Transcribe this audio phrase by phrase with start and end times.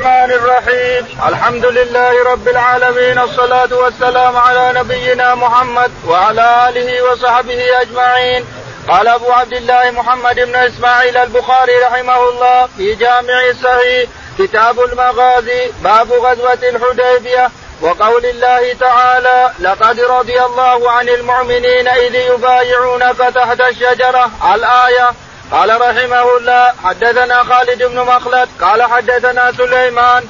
[0.00, 1.06] الرحمن الرحيم.
[1.28, 8.44] الحمد لله رب العالمين الصلاة والسلام على نبينا محمد وعلى آله وصحبه أجمعين.
[8.88, 15.70] قال أبو عبد الله محمد بن إسماعيل البخاري رحمه الله في جامع الصحيح كتاب المغازي
[15.84, 17.50] باب غزوة الحديبية.
[17.80, 24.30] وقول الله تعالى لقد رضي الله عن المؤمنين إذ يبايعونك تحت الشجرة.
[24.54, 25.10] الآية
[25.52, 30.24] قال رحمه الله حدثنا خالد بن مخلد قال حدثنا سليمان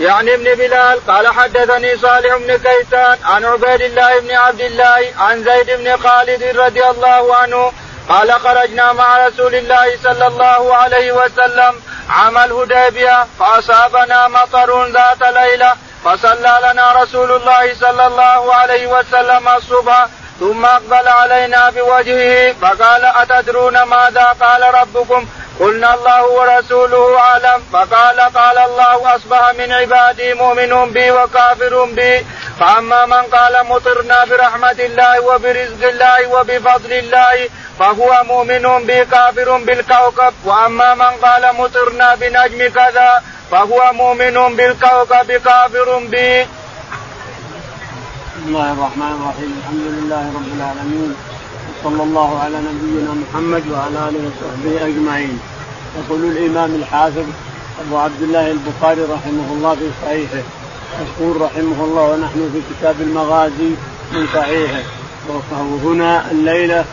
[0.00, 5.44] يعني ابن بلال قال حدثني صالح بن كيسان عن عبيد الله بن عبد الله عن
[5.44, 7.72] زيد بن خالد رضي الله عنه
[8.08, 11.74] قال خرجنا مع رسول الله صلى الله عليه وسلم
[12.10, 20.06] عام الهديبيه فأصابنا مطر ذات ليلة فصلى لنا رسول الله صلى الله عليه وسلم الصبح
[20.40, 25.26] ثم أقبل علينا بوجهه فقال أتدرون ماذا قال ربكم؟
[25.60, 27.62] قلنا الله ورسوله أعلم.
[27.72, 32.26] فقال قال الله أصبح من عبادي مؤمن بي وكافر بي.
[32.60, 40.34] فأما من قال مطرنا برحمة الله وبرزق الله وبفضل الله فهو مؤمن بي كافر بالكوكب.
[40.44, 46.46] وأما من قال مطرنا بنجم كذا فهو مؤمن بالكوكب كافر بي.
[48.40, 49.52] بسم الله الرحمن الرحيم.
[49.60, 51.12] الحمد لله رب العالمين.
[51.84, 55.38] وصلى الله على نبينا محمد وعلى آله وصحبه أجمعين.
[55.98, 57.26] يقول الإمام الحافظ
[57.80, 60.44] أبو عبد الله البخاري رحمه الله في صحيحه.
[61.02, 63.70] يقول رحمه الله ونحن في كتاب المغازي
[64.12, 64.82] من صحيحه.
[65.50, 66.84] وهنا الليلة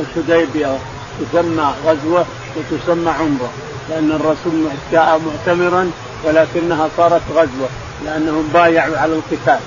[0.00, 0.78] الحديبيه
[1.20, 3.50] تسمى غزوة وتسمى عمرة.
[3.90, 5.90] لأن الرسول جاء معتمرا
[6.24, 7.68] ولكنها صارت غزوة
[8.04, 9.60] لانهم بايعوا على القتال.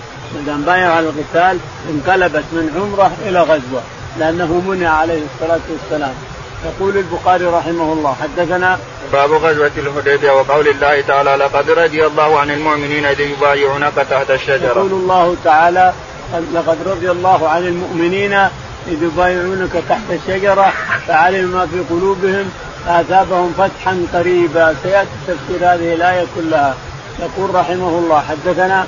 [0.46, 1.58] دام بايعوا على القتال
[1.90, 3.82] انقلبت من عمره إلى غزوة
[4.20, 6.14] لأنه منع عليه الصلاة والسلام.
[6.66, 8.80] يقول البخاري رحمه الله حدثنا
[9.14, 14.66] باب غزوة الحديبية وقول الله تعالى لقد رضي الله عن المؤمنين إذ يبايعونك تحت الشجرة.
[14.66, 15.94] يقول الله تعالى
[16.54, 18.34] لقد رضي الله عن المؤمنين
[18.88, 20.74] إذ يبايعونك تحت الشجرة
[21.08, 22.50] فعلم ما في قلوبهم
[22.86, 24.76] فأثابهم فتحا قريبا.
[24.84, 26.76] سيأتي تفسير هذه الآية كلها.
[27.22, 28.86] يقول رحمه الله حدثنا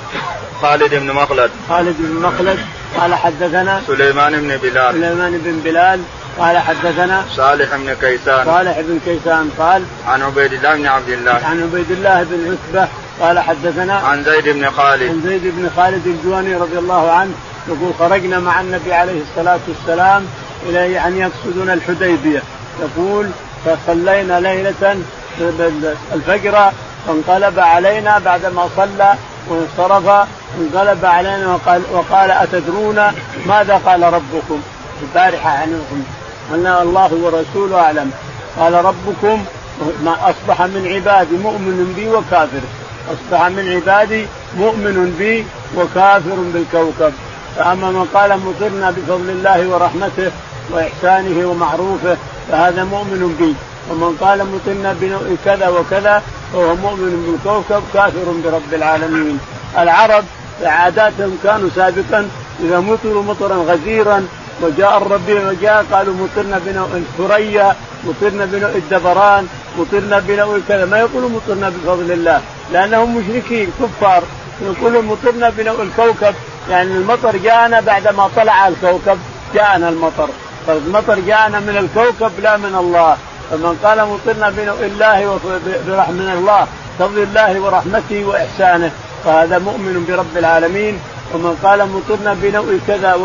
[0.62, 1.50] خالد بن مخلد.
[1.68, 2.58] خالد بن مخلد
[2.96, 4.94] قال حدثنا سليمان بن بلال.
[4.94, 6.00] سليمان بن بلال
[6.38, 8.44] قال حدثنا صالح بن كيسان.
[8.44, 11.32] صالح بن كيسان قال عن عبيد الله بن عبد الله.
[11.32, 12.88] عن عبيد الله بن عتبة
[13.20, 15.02] قال حدثنا عن زيد بن خالد.
[15.02, 17.32] عن زيد بن خالد الجواني رضي الله عنه
[17.68, 20.26] يقول خرجنا مع النبي عليه الصلاة والسلام
[20.66, 22.42] إلى يعني يقصدون الحديبية.
[22.80, 23.26] يقول
[23.64, 24.96] فصلينا ليلة
[26.14, 26.72] الفجر
[27.06, 29.14] فانقلب علينا بعدما صلى
[29.48, 30.26] وانصرف
[30.60, 33.00] انقلب علينا وقال وقال أتدرون
[33.46, 34.60] ماذا قال ربكم؟
[35.02, 36.02] البارحة عنكم
[36.54, 38.10] ان الله ورسوله أعلم.
[38.58, 39.44] قال ربكم
[40.04, 42.60] ما أصبح من عبادي مؤمن بي وكافر.
[43.12, 44.26] أصبح من عبادي
[44.58, 47.12] مؤمن بي وكافر بالكوكب.
[47.56, 50.30] فأما من قال مطرنا بفضل الله ورحمته
[50.70, 52.16] وإحسانه ومعروفه
[52.50, 53.54] فهذا مؤمن بي.
[53.90, 56.22] ومن قال مطرنا بنوء كذا وكذا
[56.52, 59.38] فهو مؤمن بالكوكب كافر برب العالمين.
[59.78, 60.24] العرب
[60.62, 62.28] عاداتهم كانوا سابقا
[62.64, 64.26] إذا مطروا مطرا غزيرا
[64.62, 69.46] وجاء الربيع وجاء قالوا مطرنا بنوء الثريا مطرنا بنوء الدبران
[69.78, 70.84] مطرنا بنوء كذا.
[70.84, 72.40] ما يقولوا مطرنا بفضل الله
[72.72, 74.22] لأنهم مشركين كفار.
[74.62, 76.34] يقولوا مطرنا بنوء الكوكب
[76.70, 79.18] يعني المطر جاءنا بعدما طلع الكوكب
[79.54, 80.28] جاءنا المطر.
[80.66, 83.16] فالمطر جاءنا من الكوكب لا من الله.
[83.50, 85.38] فمن قال مطرنا بنوء الله
[85.88, 86.66] برحمة الله
[86.98, 88.90] فضل الله ورحمته وإحسانه
[89.24, 90.98] فهذا مؤمن برب العالمين.
[91.34, 93.16] ومن قال مطرنا بنوء كذا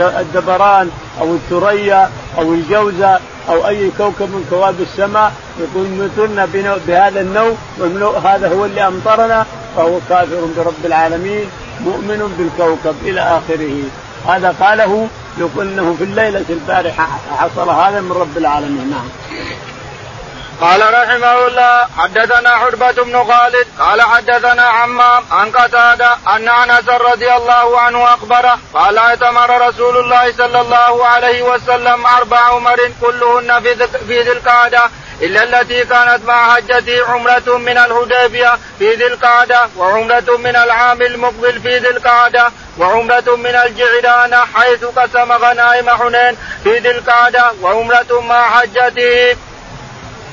[0.00, 0.90] الدبران
[1.20, 3.18] أو الثريا أو الجوزة
[3.48, 6.48] أو أي كوكب من كواكب السماء يقول مطرنا
[6.86, 9.46] بهذا النوع والنوع هذا هو اللي أمطرنا
[9.76, 11.46] فهو كافر برب العالمين
[11.84, 13.82] مؤمن بالكوكب إلى آخره.
[14.28, 15.08] هذا قاله
[15.40, 19.08] يقول إنه في الليلة البارحة حصل هذا من رب العالمين نعم.
[20.60, 27.32] قال رحمه الله حدثنا حربة بن خالد قال حدثنا عمام عن قتادة أن أنس رضي
[27.32, 33.62] الله عنه أخبره قال اعتمر رسول الله صلى الله عليه وسلم أربع عمر كلهن
[34.06, 34.82] في ذي القعدة
[35.22, 41.60] إلا التي كانت مع حجته عمرة من الهديبية في ذي القعدة وعمرة من العام المقبل
[41.60, 48.50] في ذي القعدة وعمرة من الجعران حيث قسم غنائم حنين في ذي القعدة وعمرة مع
[48.50, 49.36] حجته.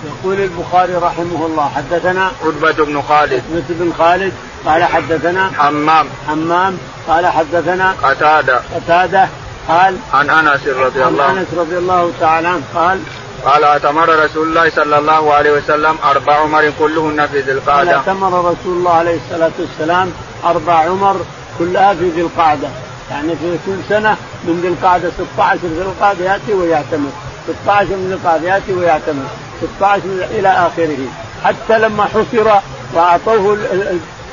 [0.05, 3.33] يقول البخاري رحمه الله حدثنا عتبة بن خالد.
[3.33, 4.33] عتبة بن خالد
[4.65, 6.09] قال حدثنا حمام.
[6.27, 6.77] حمام
[7.07, 8.61] قال حدثنا قتادة.
[8.75, 9.29] قتادة
[9.67, 13.01] قال عن أنس رضي الله عن أنس رضي الله تعالى عنه قال
[13.45, 17.95] قال اعتمر رسول الله صلى الله عليه وسلم أربع عمر كلهن في ذي القعدة.
[17.95, 20.11] اعتمر رسول الله عليه الصلاة والسلام
[20.45, 21.15] أربع عمر
[21.59, 22.67] كلها في ذي القعدة.
[23.11, 27.09] يعني في كل سنة من ذي القعدة 16 ذي القعدة يأتي ويعتمر.
[27.63, 29.25] 16 من ذي القعدة يأتي ويعتمر.
[29.77, 30.97] 16 إلى آخره.
[31.43, 32.59] حتى لما حصر
[32.93, 33.57] وأعطوه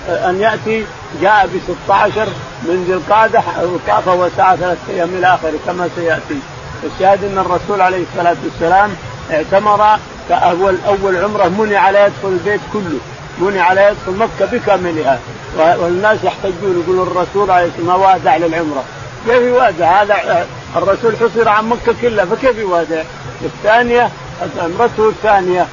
[0.08, 0.86] أن يأتي
[1.22, 2.26] جاء ب 16
[2.62, 6.38] من ذي القعدة وطاف وسعى ثلاث أيام إلى آخره كما سيأتي.
[6.84, 8.90] الشاهد أن الرسول عليه الصلاة والسلام
[9.30, 9.98] اعتمر
[10.28, 12.98] كاول اول عمرة منع لا يدخل البيت كله
[13.38, 15.18] منع لا يدخل مكة بكاملها.
[15.56, 18.84] والناس يحتجون يقولون الرسول عليه الصلاة ما وادع للعمرة.
[19.26, 20.46] كيف يوادع؟ هذا
[20.76, 23.02] الرسول حصر عن مكة كلها فكيف يوادع؟
[23.44, 24.10] الثانية
[24.58, 25.66] عمرته الثانية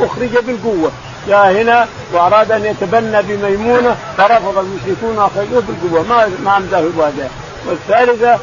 [0.00, 0.90] أخرج بالقوة.
[1.28, 6.02] جاء هنا وأراد أن يتبنى بميمونة فرفض المشركون واخرجوه بالقوة.
[6.08, 7.26] ما ما أمداه يوادع.
[7.66, 8.38] والثالثة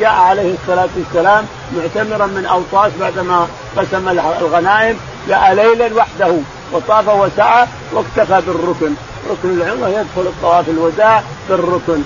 [0.00, 1.44] جاء عليه الصلاة والسلام
[1.76, 3.46] معتمرا من اوطاس بعدما
[3.76, 4.08] قسم
[4.40, 4.96] الغنائم
[5.28, 6.34] جاء ليلا وحده
[6.72, 8.94] وطاف وسعى واكتفى بالركن.
[9.30, 12.02] ركن العمره يدخل الطواف الوداع بالركن.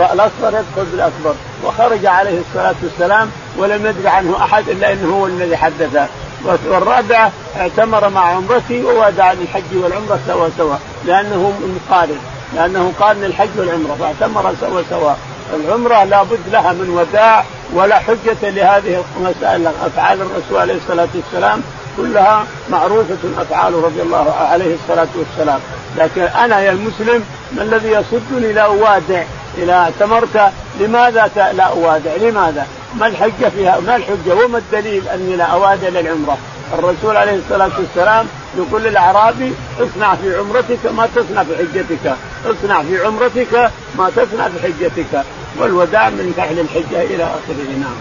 [0.00, 1.34] الاصغر يدخل بالأكبر.
[1.64, 6.06] وخرج عليه الصلاة والسلام ولم يدري عنه أحد إلا إنه هو الذي حدثه
[6.44, 10.76] والرابعه اعتمر مع عمرته وودع للحج والعمرة سوا سوا
[11.06, 11.52] لأنه
[11.90, 12.18] مقارن
[12.54, 15.12] لأنه قارن الحج والعمرة فاعتمر سوا سوا
[15.54, 17.44] العمرة لابد لها من وداع
[17.74, 19.66] ولا حجة لهذه المسائل.
[19.66, 21.62] أفعال الرسول عليه الصلاة والسلام
[21.96, 25.60] كلها معروفة أفعاله رضي الله عليه الصلاة والسلام.
[25.98, 27.24] لكن أنا يا المسلم
[27.56, 29.22] ما الذي يصدني لا أوادع
[29.58, 35.44] إذا اعتمرت لماذا لا أوادع؟ لماذا؟ ما الحجة فيها؟ ما الحجة؟ وما الدليل أني لا
[35.44, 36.38] أوادع للعمرة؟
[36.78, 38.26] الرسول عليه الصلاة والسلام
[38.56, 42.16] يقول للأعرابي اصنع في عمرتك ما تصنع في حجتك.
[42.46, 45.24] اصنع في عمرتك ما تصنع في حجتك
[45.58, 47.96] والوداع من فعل الحجة إلى آخره نعم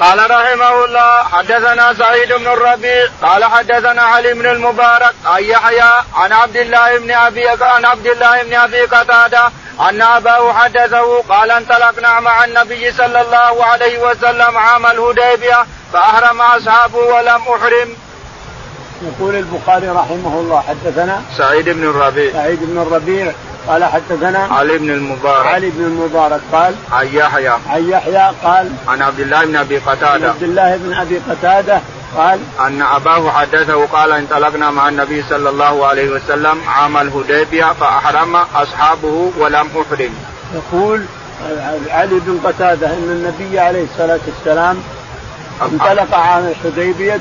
[0.00, 6.32] قال رحمه الله حدثنا سعيد بن الربيع قال حدثنا علي بن المبارك عن يحيى عن
[6.32, 9.50] عبد الله بن أبي عن عبد الله بن أبي قتادة
[9.80, 16.98] أن أباه حدثه قال انطلقنا مع النبي صلى الله عليه وسلم عام الهديبية فأحرم أصحابه
[16.98, 17.96] ولم أحرم.
[19.06, 22.32] يقول البخاري رحمه الله حدثنا سعيد بن الربيع.
[22.32, 23.32] سعيد بن الربيع
[23.68, 25.46] قال حدثنا علي بن المبارك.
[25.46, 27.48] علي بن المبارك قال عن يحيى.
[27.48, 30.28] عن يحيى قال عن عبد الله بن أبي قتادة.
[30.28, 31.80] عبد الله بن أبي قتادة
[32.16, 38.36] قال أن أباه حدثه قال انطلقنا مع النبي صلى الله عليه وسلم عام الهديبية فأحرم
[38.36, 40.14] أصحابه ولم أحرم.
[40.54, 41.04] يقول
[41.90, 44.76] علي بن قتادة إن النبي عليه الصلاة والسلام
[45.62, 47.20] انطلق عام الحديبيه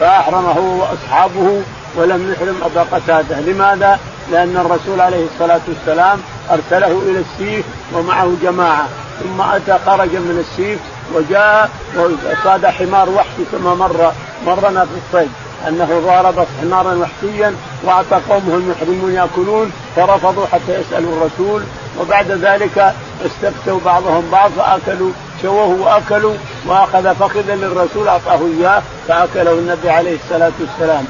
[0.00, 1.62] فأحرمه وأصحابه
[1.96, 3.98] ولم يحرم ابا قتاده، لماذا؟
[4.32, 6.18] لأن الرسول عليه الصلاة والسلام
[6.50, 7.64] أرسله إلى السيف
[7.94, 8.88] ومعه جماعة.
[9.22, 10.78] ثم أتى خرج من السيف
[11.14, 14.12] وجاء وصاد حمار وحشي كما مر
[14.46, 15.30] مرنا في الصيد.
[15.68, 17.54] أنه ضارب حمارا وحشيا
[17.84, 21.62] واعطى قومه المحرمون يأكلون فرفضوا حتى يسألوا الرسول.
[22.00, 22.94] وبعد ذلك
[23.26, 25.10] استفتوا بعضهم بعض فأكلوا
[25.42, 26.34] شووه واكلوا
[26.66, 31.04] وأخذ فخذا للرسول أعطاه إياه فاكله النبي عليه الصلاة والسلام.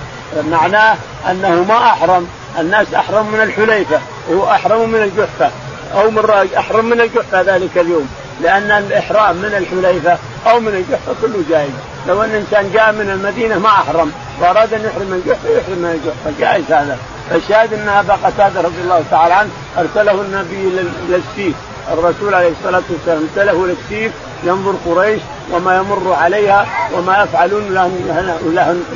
[0.50, 0.96] معناه
[1.31, 2.28] أنه ما أحرم
[2.58, 5.50] الناس أحرم من الحليفة وهو أحرم من الجحفة
[5.94, 8.08] أو من أحرم من الجحفة ذلك اليوم
[8.40, 11.70] لأن الإحرام من الحليفة أو من الجحفة كله جائز.
[12.08, 15.90] لو أن إنسان جاء من المدينة ما أحرم وأراد أن يحرم من الجحفة يحرم من
[15.90, 16.99] الجحفة جائز هذا.
[17.31, 21.54] فالشاهد أن أبا قتادة رضي الله تعالى عنه أرسله النبي للسيف.
[21.93, 24.12] الرسول عليه الصلاة والسلام ارسله للسيف
[24.45, 25.21] ينظر قريش
[25.52, 27.62] وما يمر عليها وما يفعلون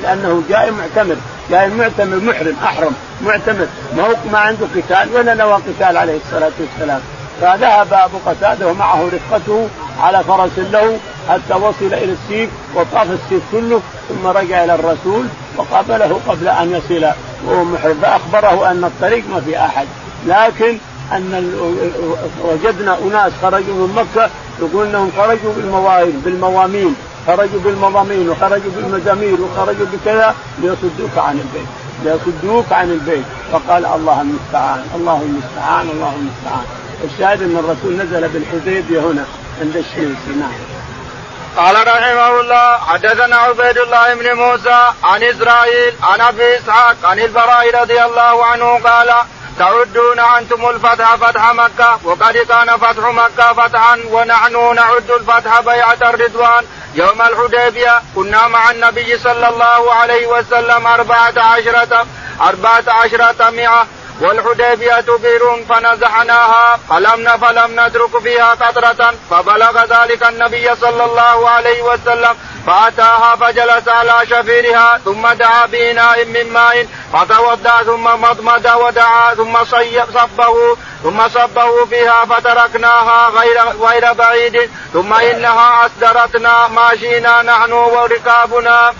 [0.02, 1.16] لأنه جاء معتمر
[1.50, 2.94] جاء معتمر محرم أحرم
[3.24, 3.66] معتمر
[3.96, 7.00] ما هو ما عنده قتال ولا نوى قتال عليه الصلاة والسلام.
[7.40, 9.68] فذهب أبو قتادة ومعه رفقته
[10.00, 16.20] على فرس له حتى وصل إلى السيف وطاف السيف كله ثم رجع إلى الرسول وقابله
[16.28, 17.06] قبل أن يصل.
[17.46, 17.98] وهو محرم.
[18.02, 19.86] فأخبره أن الطريق ما في أحد.
[20.26, 20.78] لكن
[21.12, 21.52] أن
[22.44, 29.86] وجدنا أناس خرجوا من مكة يقول إنهم خرجوا بالمواهب بالموامين خرجوا بالمضامين وخرجوا بالمزامير وخرجوا
[29.92, 31.68] بكذا ليصدوك عن البيت
[32.04, 33.24] ليصدوك عن البيت.
[33.52, 36.64] فقال الله المستعان الله المستعان الله المستعان.
[37.04, 39.24] الشاهد أن الرسول نزل بالحديبية هنا
[39.60, 40.52] عند الشمس نعم
[41.56, 47.82] قال رحمه الله حدثنا عبيد الله بن موسى عن إسرائيل عن أبي إسحاق عن البراء
[47.82, 49.10] رضي الله عنه قال
[49.60, 56.64] تعدون أنتم الفتح فتح مكة وقد كان فتح مكة فتحا ونحن نعد الفتح بيعة الرضوان.
[56.94, 62.06] يوم الحديبية كنا مع النبي صلى الله عليه وسلم أربعة عشرة
[62.40, 63.86] أربعة عشرة مئة.
[64.20, 72.36] والحديبية بئر فنزعناها فلم فلم نترك فيها قطرة فبلغ ذلك النبي صلى الله عليه وسلم.
[72.66, 80.76] فأتاها فجلس على شفيرها ثم دعا بإناء من ماء فتوضأ ثم مضمد ودعا ثم صبه
[81.02, 88.92] ثم صبه فيها فتركناها غير غير بعيد ثم إنها أصدرتنا ماشينا نحن وركابنا.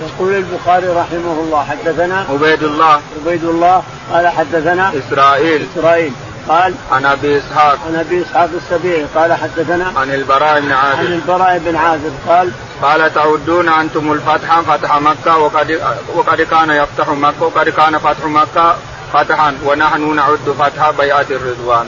[0.00, 3.00] يقول البخاري رحمه الله حدثنا عبيد الله.
[3.20, 5.68] عبيد الله قال حدثنا إسرائيل.
[5.74, 6.12] إسرائيل.
[6.50, 7.78] قال عن أبي إسحاق.
[7.86, 10.98] عن أبي إسحاق السبيعي قال حدثنا عن البراء بن عازب.
[10.98, 12.50] عن البراء بن عازب قال
[12.82, 15.80] قال تعدون أنتم الفتح فتح مكة وقد
[16.14, 18.76] وقد كان يفتح مكه وقد كان فتح مكة
[19.12, 21.86] فتحا ونحن نعد فتح بيعة الرضوان.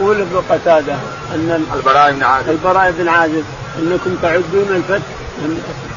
[0.00, 0.94] يقول ابن قتادة
[1.34, 2.50] أن البراء بن عازب.
[2.50, 3.44] البراء بن عازب
[3.78, 5.06] أنكم تعدون الفتح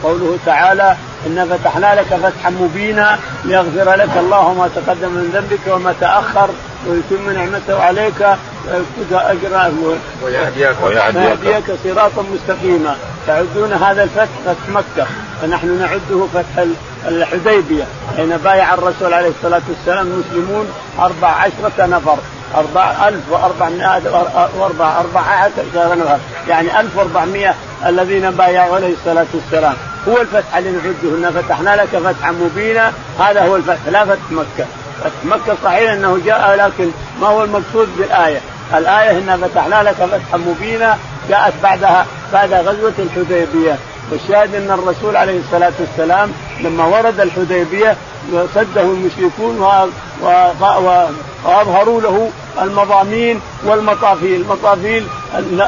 [0.03, 0.95] قوله تعالى
[1.27, 6.49] إنا فتحنا لك فتحا مبينا ليغفر لك الله ما تقدم من ذنبك وما تأخر
[6.87, 8.27] ويتم نعمته عليك
[9.11, 9.73] أجرا
[10.23, 10.75] ويهديك.
[11.43, 12.95] ويهديك صراطا مستقيما.
[13.27, 15.07] تعدون هذا الفتح فتح مكة.
[15.41, 16.65] فنحن نعده فتح
[17.07, 17.83] الحديبية
[18.17, 20.67] حين بايع الرسول عليه الصلاة والسلام المسلمون
[20.99, 22.17] أربع عشرة نفر.
[22.55, 24.01] أربع ألف وأربعمائة
[24.57, 27.55] وأربع أربعة نفر يعني ألف وأربعمائة
[27.85, 29.73] الذين بايعوا عليه الصلاة والسلام.
[30.07, 32.91] هو الفتح اللي نعده إن فتحنا لك فتحا مبينا.
[33.19, 34.65] هذا هو الفتح لا فتح مكة.
[35.03, 36.91] فتح مكة صحيح أنه جاء لكن
[37.21, 38.39] ما هو المقصود بالآية؟
[38.73, 40.97] الآية إنا فتحنا لك فتحا مبينا
[41.29, 43.75] جاءت بعدها بعد غزوة الحديبية.
[44.11, 46.31] والشاهد إن الرسول عليه الصلاة والسلام
[46.61, 47.95] لما ورد الحديبية
[48.33, 49.59] وسده المشركون
[51.45, 52.31] وأظهروا له
[52.61, 55.07] المضامين والمطافيل، المطافيل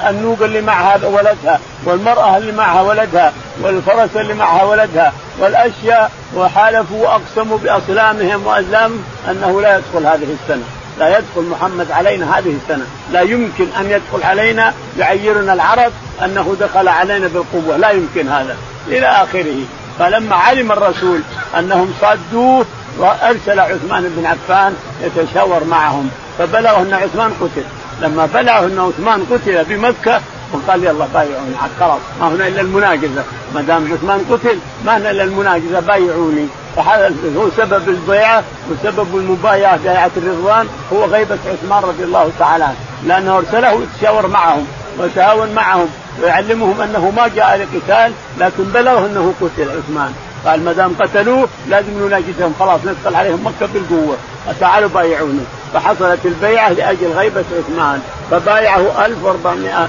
[0.09, 6.11] النوق اللي معها ولدها، والمرأة اللي معها ولدها، والفرس اللي معها ولدها، والأشياء.
[6.35, 10.63] وحالفوا وأقسموا باصنامهم وأزلامهم أنه لا يدخل هذه السنة،
[10.99, 15.91] لا يدخل محمد علينا هذه السنة، لا يمكن أن يدخل علينا يعيرنا العرب
[16.25, 19.55] أنه دخل علينا بالقوة، لا يمكن هذا، إلى آخره،
[19.99, 21.21] فلما علم الرسول
[21.59, 22.65] أنهم صادوه
[22.97, 26.09] وأرسل عثمان بن عفان يتشاور معهم.
[26.39, 27.63] فبلغه أن عثمان قتل.
[28.01, 30.21] لما بلغه أن عثمان قتل بمكة
[30.53, 33.23] وقال يلا بايعوني خلاص ما هنا إلا المناقزه
[33.55, 36.47] ما دام عثمان قتل ما هنا إلا المناقزه بايعوني.
[36.75, 42.75] فهذا هو سبب البيعة وسبب المبايعة بيعه الرضوان هو غيبة عثمان رضي الله تعالى عنه.
[43.05, 44.67] لأنه أرسله يتشاور معهم
[44.99, 45.87] ويتهاون معهم
[46.21, 50.13] ويعلمهم أنه ما جاء لقتال لكن بلغه أنه قتل عثمان.
[50.45, 54.17] قال ما دام قتلوه لازم نناقشهم خلاص ندخل عليهم مكة بالقوة.
[54.59, 58.01] تعالوا بايعونا فحصلت البيعة لأجل غيبة عثمان
[58.31, 59.87] فبايعه 1400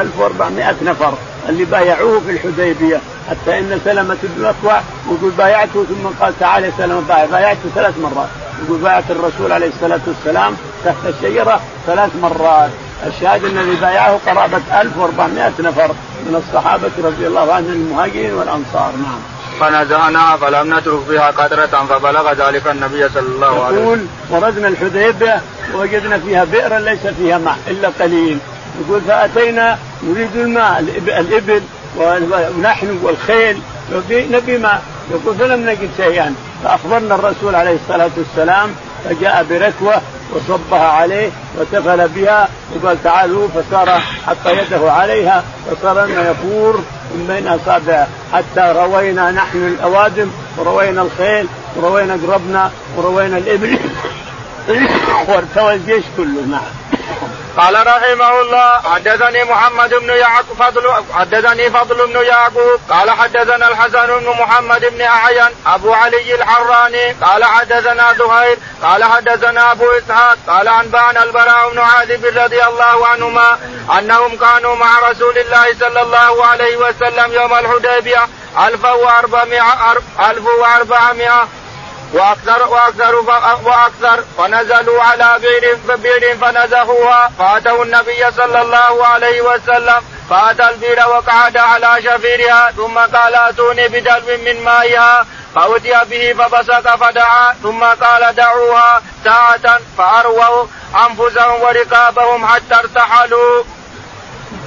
[0.00, 1.14] 1400 نفر
[1.48, 3.00] اللي بايعوه في الحديبية.
[3.30, 7.24] حتى إن سلمة بن الاكوع يقول بايعته ثم قال تعال يا سلمة بايع.
[7.24, 8.28] بايعته ثلاث مرات.
[8.64, 12.70] يقول بايعت الرسول عليه الصلاة والسلام تحت الشجرة ثلاث مرات.
[13.06, 15.90] الشاهد أن اللي بايعه قرابة 1400 نفر
[16.26, 18.92] من الصحابة رضي الله عنهم المهاجرين والأنصار.
[19.02, 19.37] نعم.
[19.60, 23.84] فنزعناها فلم نترك فيها قدرة فبلغ ذلك النبي صلى الله عليه وسلم.
[23.84, 25.40] يقول وردنا الحديبية
[25.74, 28.38] ووجدنا فيها بئرا ليس فيها ماء إلا قليل.
[28.80, 31.62] يقول فأتينا نريد الماء الإبل
[31.96, 33.60] ونحن والخيل
[34.10, 34.82] نبي ماء.
[35.10, 36.34] يقول فلم نجد شيئا.
[36.64, 38.70] فأخبرنا الرسول عليه الصلاة والسلام
[39.04, 40.02] فجاء بركوة
[40.34, 46.80] وصبها عليه وتفل بها وقال تعالوا فصار حط يده عليها فصار يفور
[47.14, 53.78] من بين اصابعه حتى روينا نحن الأوادم وروينا الخيل وروينا قربنا وروينا الإبل.
[55.28, 56.87] وارتوى الجيش كله نعم
[57.58, 64.06] قال رحمه الله حدثني محمد بن يعقوب فضل حدثني فضل بن يعقوب قال حدثنا الحسن
[64.06, 70.68] بن محمد بن أعين أبو علي الحراني قال حدثنا زهير قال حدثنا أبو إسحاق قال
[70.68, 73.58] أنبأنا البراء بن عازب رضي الله عنهما
[73.98, 78.28] أنهم كانوا مع رسول الله صلى الله عليه وسلم يوم الحديبية
[78.66, 79.62] 1400
[80.30, 81.48] 1400
[82.14, 83.14] وأكثر وأكثر
[83.64, 84.24] وأكثر.
[84.38, 87.30] فنزلوا على بئر بئر فنزهوها.
[87.38, 90.02] فأتوا النبي صلى الله عليه وسلم.
[90.30, 92.70] فأتى البئر وقعد على شفيرها.
[92.70, 97.52] ثم قال أتوني بدلو من مائها؟ فأتي به فبسط فدعا.
[97.62, 99.78] ثم قال دعوها ساعة.
[99.98, 100.66] فأرووا
[101.08, 103.62] أنفسهم وركابهم حتى ارتحلوا.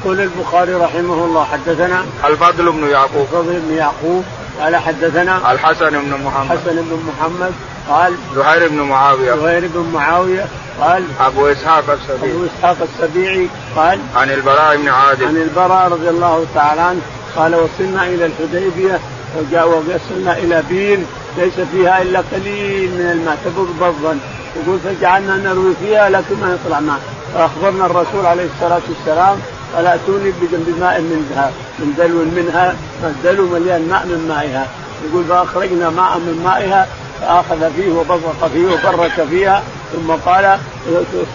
[0.02, 3.22] يقول البخاري رحمه الله حدثنا الفضل بن يعقوب.
[3.22, 4.26] الفضل بن يعقوب.
[4.60, 6.52] قال حدثنا الحسن بن محمد.
[6.52, 7.54] الحسن بن محمد
[7.90, 9.36] قال زهير بن معاوية.
[9.36, 10.46] زهير بن معاوية
[10.82, 12.32] قال أبو إسحاق السبيعي.
[12.32, 17.02] أبو إسحاق السبيعي قال عن البراء بن عازب عن البراء رضي الله تعالى عنه
[17.36, 19.00] قال وصلنا إلى الحديبية
[19.38, 21.00] وجاء وصلنا إلى بير
[21.38, 24.20] ليس فيها إلا قليل من الماء تبض بضا.
[24.56, 27.00] يقول فجعلنا نروي فيها لكن ما يطلع ماء
[27.34, 29.38] فأخبرنا الرسول عليه الصلاة والسلام
[29.76, 34.68] قال اتوني بماء منها من دلو منها الدلو مليان ماء من مائها.
[35.06, 36.88] يقول فأخرجنا ماء من مائها
[37.22, 39.64] فأخذ فيه وبصق فيه وبرك فيها
[39.94, 40.60] ثم قال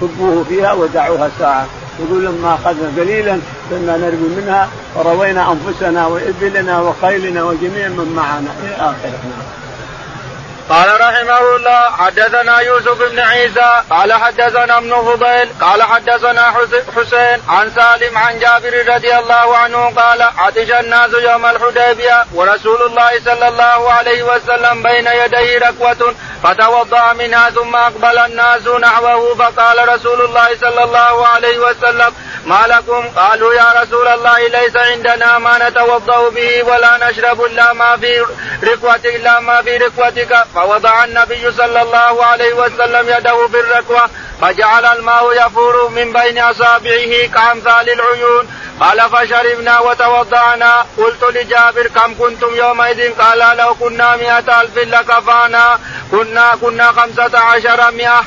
[0.00, 1.66] صبوه فيها ودعوها ساعة.
[2.00, 3.38] يقول لما أخذنا قليلا
[3.70, 8.50] كنا نروي منها وروينا أنفسنا وإبلنا وخيلنا وجميع من معنا.
[8.62, 9.18] إلى آخره.
[10.70, 16.54] قال رحمه الله حدثنا يوسف بن عيسى قال حدثنا ابن فضيل قال حدثنا
[16.96, 23.10] حسين عن سالم عن جابر رضي الله عنه قال عطش الناس يوم الحديبية ورسول الله
[23.24, 30.20] صلى الله عليه وسلم بين يديه ركوة فتوضأ منها ثم أقبل الناس نحوه فقال رسول
[30.20, 32.14] الله صلى الله عليه وسلم
[32.46, 37.96] ما لكم؟ قالوا يا رسول الله ليس عندنا ما نتوضأ به ولا نشرب إلا ما
[37.96, 38.24] في
[38.62, 40.46] ركوتك إلا ما في ركوتك.
[40.56, 44.10] فوضع النبي صلى الله عليه وسلم يده في الركوة
[44.40, 48.48] فجعل الماء يفور من بين أصابعه كأمثال العيون.
[48.80, 50.86] قال فشربنا وتوضأنا.
[50.98, 55.78] قلت لجابر كم كنتم يومئذ؟ قال لو كنا مئة ألف لكفانا.
[56.10, 58.24] كنا كنا خمسة عشر مئة.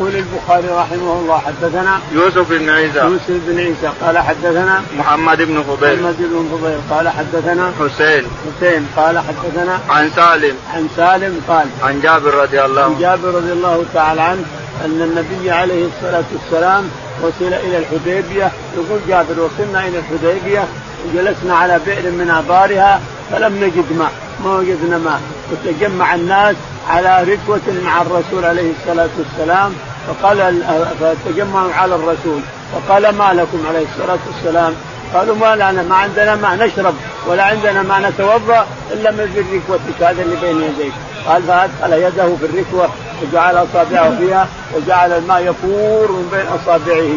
[0.00, 2.98] يقول البخاري رحمه الله حدثنا يوسف بن عيسى.
[2.98, 3.92] يوسف بن عيسى.
[4.04, 6.02] قال حدثنا محمد بن فضيل.
[6.02, 6.78] محمد بن فضيل.
[6.90, 8.24] قال حدثنا حسين.
[8.46, 8.88] حسين.
[8.96, 10.56] قال حدثنا عن سالم.
[10.74, 14.44] عن سالم قال عن جابر رضي الله عن جابر رضي الله تعالى عنه
[14.84, 16.90] أن النبي عليه الصلاة والسلام
[17.22, 18.52] وصل إلى الحديبية.
[18.76, 20.64] يقول جابر وصلنا إلى الحديبية
[21.06, 23.00] وجلسنا على بئر من آبارها.
[23.32, 24.12] فلم نجد ماء
[24.44, 25.20] ما وجدنا ماء
[25.52, 26.56] وتجمع الناس
[26.88, 29.72] على ركوة مع الرسول عليه الصلاة والسلام
[30.06, 30.62] فقال
[31.00, 32.40] فتجمعوا على الرسول
[32.72, 34.74] فقال ما لكم عليه الصلاة والسلام؟
[35.14, 36.94] قالوا ما لنا ما عندنا ما نشرب
[37.26, 40.92] ولا عندنا ما نتوضأ إلا من ركوتك هذا اللي بين يديك
[41.26, 42.88] قال فادخل يده في الركوة
[43.22, 47.10] وجعل أصابعه فيها وجعل الماء يفور من بين أصابعه.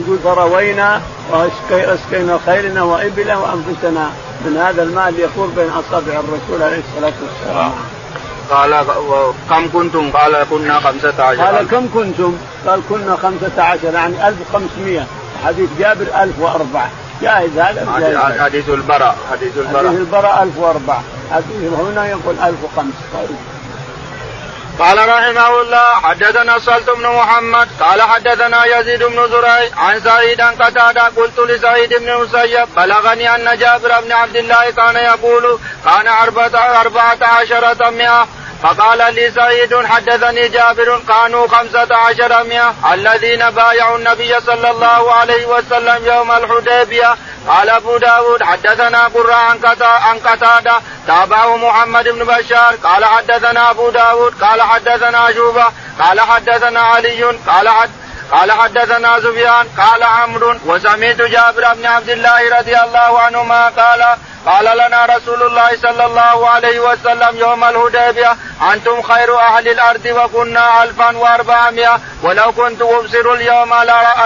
[0.00, 4.10] يقول فروينا واسقينا خيرنا وإبلنا وأنفسنا
[4.44, 7.72] من هذا الماء اللي بين أصابع الرسول عليه الصلاة والسلام.
[8.50, 8.84] قال
[9.50, 11.42] كم كنتم؟ قال كنا خمسة عشر.
[11.42, 12.36] قال كم كنتم؟
[12.66, 15.06] قال كنا خمسة عشر يعني 1500
[15.44, 16.90] حديث جابر 1004
[17.22, 19.86] جائز هذا جائز حديث البراء حديث البراء.
[19.86, 21.02] حديث البراء 1004
[21.32, 23.36] حديث هنا يقول 1005 طيب.
[24.78, 30.54] قال رحمه الله حدثنا صلت بن محمد قال حدثنا يزيد بن زريع عن سعيد عن
[30.54, 37.18] قتادة قلت لسعيد بن المسيب بلغني أن جابر بن عبد الله كان يقول كان أربعة
[37.22, 38.28] عشرة مئة
[38.64, 45.46] فقال لي سعيد حدثني جابر كانوا خمسة عشر مئة الذين بايعوا النبي صلى الله عليه
[45.46, 47.16] وسلم يوم الحديبية.
[47.48, 52.74] قال أبو داود حدثنا قراء عن قتادة تابعه محمد بن بشار.
[52.84, 55.66] قال حدثنا أبو داود قال حدثنا شوبة
[56.00, 57.90] قال حدثنا علي قال حد
[58.32, 64.64] قال حدثنا سفيان قال عمرو وسمعت جابر بن عبد الله رضي الله عنهما قال قال
[64.64, 68.36] لنا رسول الله صلى الله عليه وسلم يوم الهديبية
[68.72, 72.00] أنتم خير أهل الأرض وكنا ألفا وأربعمائة.
[72.22, 73.74] ولو كنت أبصر اليوم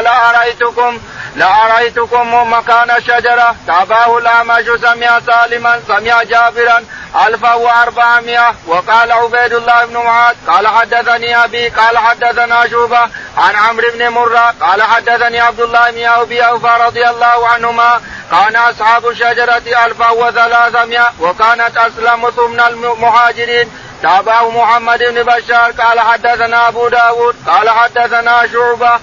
[0.03, 0.99] لأرأيتكم
[1.37, 6.85] لأرأيتكم مكان الشجرة؟ تابعه الأعمش سمع سالما سمع جابرا.
[7.27, 13.01] ألفا وأربعمائة وقال عبيد الله بن معاذ قال حدثني أبي قال حدثنا شوبة
[13.37, 18.57] عن عمرو بن مرة قال حدثني عبد الله بن أبي أوفى رضي الله عنهما كان
[18.57, 23.71] أصحاب الشجرة ألفا وثلاثمائة وكانت أسلم ثمن المهاجرين.
[24.03, 29.01] تابعه محمد بن بشار قال حدثنا أبو داود قال حدثنا شعبة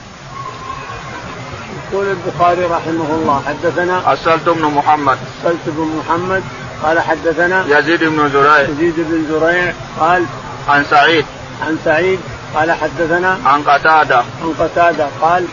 [1.91, 5.17] يقول البخاري رحمه الله حدثنا أسلت بن محمد.
[5.41, 6.43] أسلت بن محمد
[6.83, 8.59] قال حدثنا يزيد بن زريع.
[8.59, 10.25] يزيد بن زريع قال
[10.69, 11.25] عن سعيد.
[11.67, 12.19] عن سعيد
[12.55, 14.17] قال حدثنا عن قتادة.
[14.17, 15.45] عن قتادة قال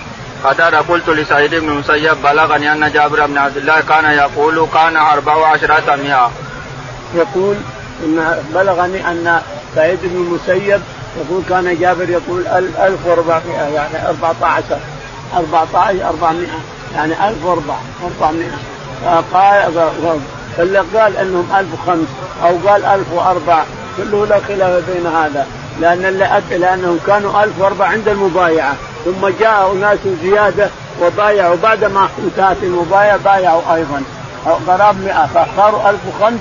[0.44, 5.46] قتادة قلت لسعيد بن المسيب بلغني أن جابر بن عبد الله كان يقول كان أربع
[5.46, 6.30] عشرة مئة
[7.14, 7.56] يقول
[8.04, 9.42] إن بلغني أن
[9.74, 10.80] سعيد بن المسيب
[11.20, 14.78] يقول كان جابر يقول 1400 يعني 14
[15.36, 16.48] 14 400
[16.94, 18.50] يعني 1400
[19.34, 19.90] قال
[20.56, 22.06] فاللي قال إنهم 1005
[22.42, 23.66] أو قال 1004
[23.96, 25.46] كله لا خلاف بين هذا.
[25.80, 28.74] لأن اللي أدى لأنهم كانوا 1004 عند المبايعة.
[29.04, 30.68] ثم جاء اناس زيادة
[31.02, 31.56] وبايعوا.
[31.62, 34.02] بعدما انتهت المبايعة بايعوا أيضا.
[34.66, 36.38] قراب 100 فاختاروا 1005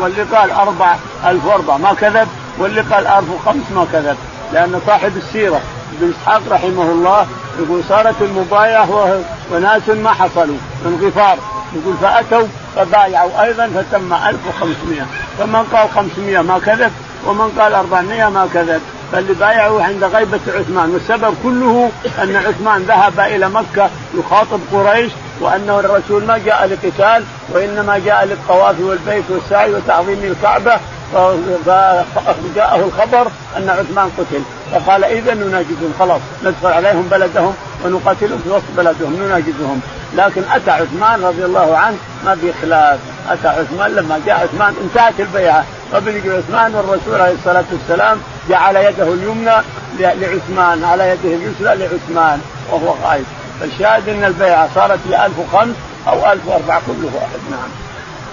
[0.00, 2.28] واللي قال 4 1004 ما كذب
[2.58, 4.16] واللي قال 1005 ما كذب.
[4.52, 5.60] لأن صاحب السيرة
[6.00, 7.26] ابن إسحاق رحمه الله
[7.58, 9.20] يقول صارت المبايعه
[9.52, 11.38] وناس ما حصلوا من غفار
[11.72, 15.06] يقول فأتوا فبايعوا أيضا فتم 1500
[15.38, 16.92] فمن قال 500 ما كذب
[17.26, 18.80] ومن قال 400 ما كذب.
[19.12, 20.90] فاللي بايعه عند غيبة عثمان.
[20.90, 21.90] والسبب كله
[22.22, 28.80] أن عثمان ذهب إلى مكة يخاطب قريش وأنه الرسول ما جاء لقتال وإنما جاء للطواف
[28.80, 30.80] والبيت والسعي وتعظيم الكعبة.
[31.12, 34.42] فجاءه الخبر أن عثمان قتل
[34.72, 39.80] فقال اذا نناجزهم خلاص ندخل عليهم بلدهم ونقاتلهم في وسط بلدهم نناجزهم
[40.14, 42.98] لكن أتى عثمان رضي الله عنه ما في خلاف.
[43.30, 45.64] أتى عثمان لما جاء عثمان انتهت البيعة.
[45.94, 48.18] قبل عثمان والرسول عليه الصلاة والسلام
[48.48, 49.56] جعل يده اليمنى
[49.98, 53.24] لعثمان على يده اليسرى لعثمان وهو غايب
[53.60, 55.74] فالشاهد إن البيعة صارت ل 1005
[56.08, 57.40] أو 1004 كله واحد.
[57.50, 57.89] نعم.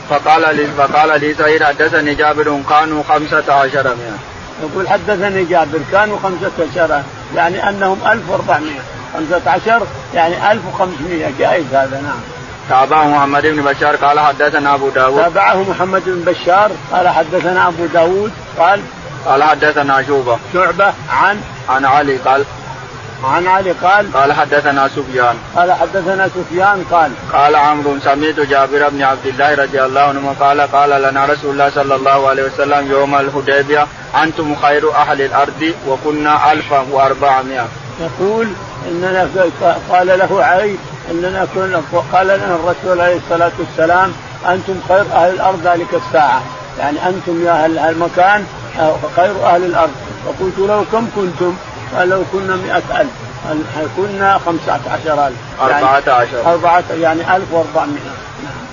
[0.09, 4.17] فقال لي فقال لي سعيد حدثني جابر كانوا خمسة عشر مئة.
[4.63, 7.03] يقول حدثني جابر كانوا خمسة عشر
[7.35, 8.71] يعني أنهم 1400
[9.13, 12.19] 15 يعني 1500 جائز هذا نعم.
[12.69, 15.23] تابعه محمد بن بشار قال حدثنا أبو داود.
[15.23, 18.81] تابعه محمد بن بشار قال حدثنا أبو داود قال
[19.25, 22.45] قال حدثنا شوبه شعبة عن عن علي قال
[23.23, 25.35] عن علي قال قال حدثنا سفيان.
[25.55, 30.61] قال حدثنا سفيان قال قال عمرو سمعت جابر بن عبد الله رضي الله عنه قال
[30.61, 33.87] قال لنا رسول الله صلى الله عليه وسلم يوم الحديبية
[34.23, 37.65] أنتم خير أهل الأرض وكنا 1400
[38.01, 38.47] يقول
[38.87, 39.27] إننا
[39.89, 40.75] قال له علي
[41.11, 41.81] إننا كنا
[42.13, 44.13] قال لنا الرسول عليه الصلاة والسلام
[44.47, 46.41] أنتم خير أهل الأرض ذلك الساعة.
[46.79, 48.45] يعني أنتم يا أهل المكان
[49.15, 49.91] خير أهل الأرض.
[50.25, 51.55] فقلت له كم كنتم؟
[51.95, 53.11] قال لو كنا مئة ألف.
[53.97, 55.37] كنا خمسة عشر ألف.
[55.61, 56.51] أربعة عشر.
[56.51, 58.11] أربعة يعني ألف وأربعمائة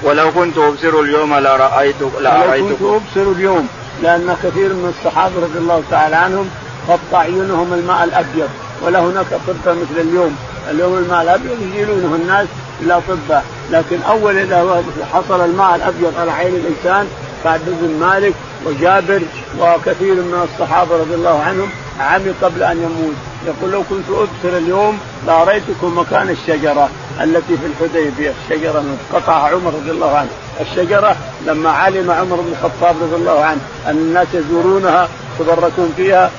[0.03, 3.69] ولو كنت أبصر اليوم لرأيت لرأيتكم كنت أبصر اليوم
[4.03, 6.51] لأن كثير من الصحابة رضي الله تعالى عنهم
[6.89, 8.49] قط أعينهم الماء الأبيض.
[8.83, 10.37] ولا هناك طبة مثل اليوم.
[10.71, 12.47] اليوم الماء الأبيض يزيلونه الناس
[12.81, 13.41] إلى طبة.
[13.71, 17.09] لكن أول إذا حصل الماء الأبيض على عين الإنسان
[17.45, 19.23] كعب بن مالك وجابر
[19.61, 21.69] وكثير من الصحابة رضي الله عنهم
[22.01, 23.15] عمي قبل أن يموت.
[23.47, 26.89] يقول لو كنت أبصر اليوم لأريتكم مكان الشجرة
[27.21, 28.33] التي في الحديبية.
[28.45, 30.29] الشجرة قطعها عمر رضي الله عنه.
[30.61, 35.09] الشجرة لما علم عمر بن الخطاب رضي الله عنه أن الناس يزورونها
[35.41, 36.31] يتبركون فيها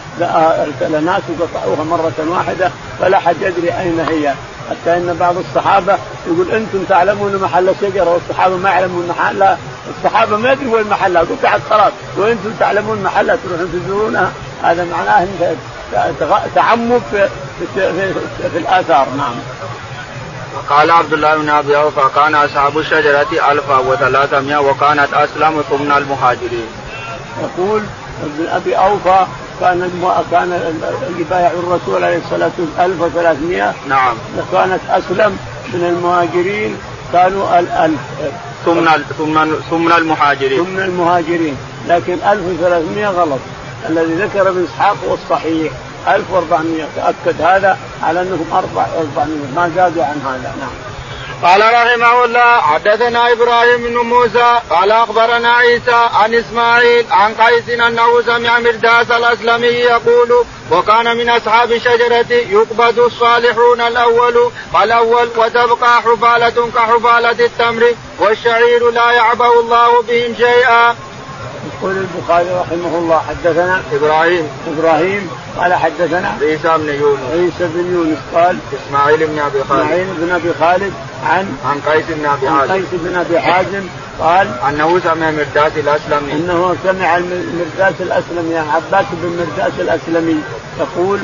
[1.01, 4.33] ناس قطعوها مرة واحدة فلا حد يدري أين هي.
[4.69, 9.57] حتى إن بعض الصحابة يقول أنتم تعلمون محل الشجره والصحابة ما يعلمون محلها.
[9.89, 11.21] الصحابة ما يدري وين محلها.
[11.21, 14.31] قطعت خلاص وأنتم تعلمون محلها تروحون تزورونها؟
[14.63, 15.27] هذا معناه
[16.55, 17.29] تعمق في,
[17.75, 19.07] في, في, في الآثار.
[19.17, 19.35] نعم.
[20.69, 26.67] قال عبد الله بن أبي أوفى كان أصحاب الشجرة 1300 وكانت أسلم ثم المهاجرين.
[27.43, 27.81] يقول
[28.23, 29.25] ابن أبي أوفى
[29.59, 29.91] كان
[30.31, 34.15] كان اللي بايعوا الرسول عليه الصلاة والسلام 1300 نعم.
[34.37, 35.37] وكانت أسلم
[35.73, 36.77] من المهاجرين
[37.13, 37.99] كانوا الألف
[38.65, 38.85] ثم
[39.17, 40.65] ثم ثم المهاجرين.
[40.65, 41.55] ثم المهاجرين.
[41.87, 43.39] لكن 1300 غلط.
[43.89, 45.73] الذي ذكر ابن اسحاق هو الصحيح.
[46.07, 50.55] 1400 تأكد هذا على أنهم 400 ما زادوا عن هذا.
[50.59, 50.94] نعم.
[51.43, 58.21] قال رحمه الله حدثنا إبراهيم بن موسى قال أخبرنا عيسى عن إسماعيل عن قيس أنه
[58.21, 67.45] سمع مرداس الأسلمي يقول وكان من أصحاب الشجره يقبض الصالحون الأول فالأول وتبقى حفالة كحفالة
[67.45, 70.95] التمر والشعير لا يعبأ الله بهم شيئا.
[71.85, 74.47] يقول البخاري رحمه الله حدثنا إبراهيم.
[74.77, 77.19] إبراهيم قال حدثنا عيسى بن يونس.
[77.31, 79.81] عيسى بن يونس قال إسماعيل بن أبي خالد.
[79.81, 80.93] إسماعيل بن أبي خالد
[81.25, 82.73] عن عن قيس بن أبي حازم.
[82.73, 83.83] قيس بن أبي حازم
[84.19, 86.31] قال أنه سمع مرداس الأسلمي.
[86.33, 87.19] أنه سمع
[87.59, 90.41] مرداس الأسلمي يعني عباس بن مرداس الأسلمي
[90.79, 91.19] يقول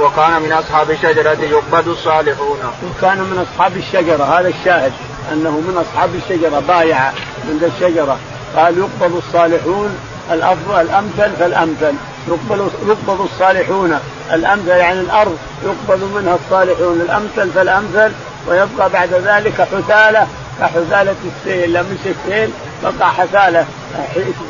[0.00, 2.58] وكان من أصحاب الشجرة يقبض الصالحون.
[2.84, 4.92] وكان من أصحاب الشجرة هذا الشاهد
[5.32, 7.10] أنه من أصحاب الشجرة بايع
[7.44, 8.18] من الشجرة.
[8.56, 9.98] قال يقبض الصالحون
[10.32, 11.94] الأفضل الأمثل فالأمثل.
[12.28, 13.98] يقبل يقبض الصالحون
[14.32, 18.12] الأمثل يعني الأرض يقبض منها الصالحون الأمثل فالأمثل
[18.48, 20.26] ويبقى بعد ذلك حثالة.
[20.60, 22.50] كحثالة السيل لم السيل
[22.82, 23.66] بقى حثالة.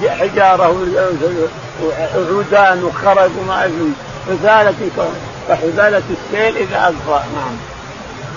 [0.08, 0.76] حجارة
[1.82, 3.92] وعودان وخرج وما أدري.
[4.28, 4.74] حثالة
[5.48, 7.73] كحثاله السيل إذا اضفى نعم.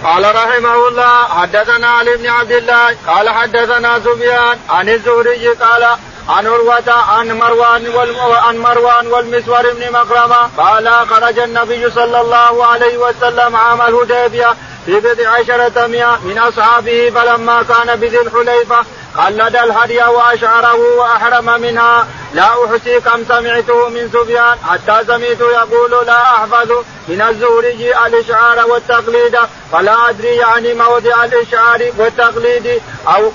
[0.08, 5.84] قال رحمه الله حدثنا علي بن عبد الله قال حدثنا سفيان عن الزهري قال
[6.30, 7.84] عن عروة عن مروان
[8.32, 15.00] عن مروان والمسور بن مكرمة قال خرج النبي صلى الله عليه وسلم عام الهديبية في
[15.00, 18.86] بضع عشرة مئة من أصحابه فلما كان بذي الحليفة
[19.17, 22.08] قلد الهدي وأشعره وأحرم منها.
[22.34, 24.58] لا أحصي كم سمعته من سفيان.
[24.69, 26.71] حتى سمعت يقول لا أحفظ.
[27.08, 29.38] من الزهري الإشعار والتقليد.
[29.71, 33.32] فلا أدري يعني موضع الإشعار والتقليد أو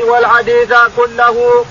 [0.00, 1.64] والحديث كله.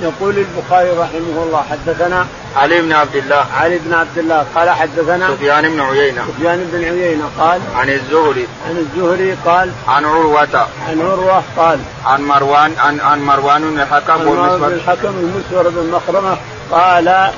[0.00, 3.46] يقول البخاري رحمه الله حدثنا علي بن عبد الله.
[3.60, 6.22] علي بن عبد الله قال حدثنا سفيان بن عيينة.
[6.28, 8.46] سفيان بن عيينة قال عن الزهري.
[8.68, 10.68] عن الزهري قال عن عروة.
[10.88, 15.90] عن عروة قال عن مروان عن عن مروان بن الحكم والمسور بن الحكم المسور بن
[15.90, 16.36] مخرمة
[16.70, 17.30] قال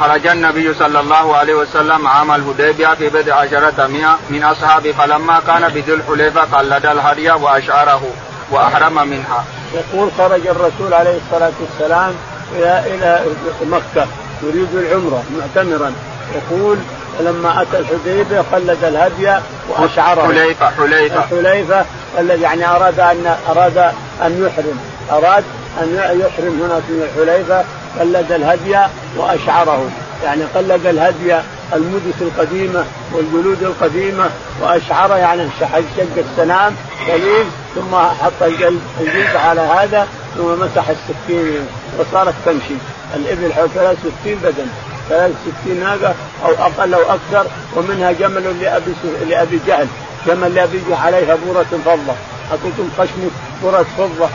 [0.00, 5.40] خرج النبي صلى الله عليه وسلم عام الهديبية في بضع عشرة مئة من أصحابه فلما
[5.46, 8.02] كان بذي الحليفة قلد الهدي وأشعره.
[8.50, 9.44] وأحرم منها.
[9.74, 12.14] يقول خرج الرسول عليه الصلاة والسلام
[12.52, 13.20] إلى إلى
[13.66, 14.06] مكة
[14.42, 15.92] يريد العمرة معتمرا.
[16.34, 16.78] يقول
[17.18, 20.22] فلما أتى الحديبيه قلد الهدي وأشعره.
[20.22, 21.20] حليفة حليفة.
[21.20, 21.84] حليفه
[22.18, 23.78] الذي يعني أراد ان أراد
[24.22, 24.78] أن يحرم.
[25.10, 25.44] أراد
[25.82, 27.64] أن يحرم هنا في الحليفة
[28.00, 28.78] قلد الهدي
[29.16, 29.90] وأشعره.
[30.24, 31.36] يعني قلد الهدي
[31.72, 34.30] المدس القديمة والجلود القديمة
[34.62, 35.74] وأشعر يعني شق
[36.16, 36.74] السنام
[37.06, 41.66] سليم ثم حط الجلد على هذا ثم مسح السكين
[41.98, 42.74] وصارت تمشي.
[43.14, 44.66] الإبل حول 63 بدن.
[45.08, 48.92] 63 ناقة أو أقل أو أكثر ومنها جمل لأبي
[49.28, 49.86] لأبي جهل.
[50.26, 52.14] جمل لأبي جهل عليها بورة فضة.
[52.50, 53.30] اعطيتم خشمه
[53.62, 54.28] بورة فضة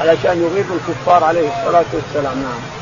[0.00, 2.38] علشان يغيظ الكفار عليه الصلاة والسلام.
[2.38, 2.79] نعم.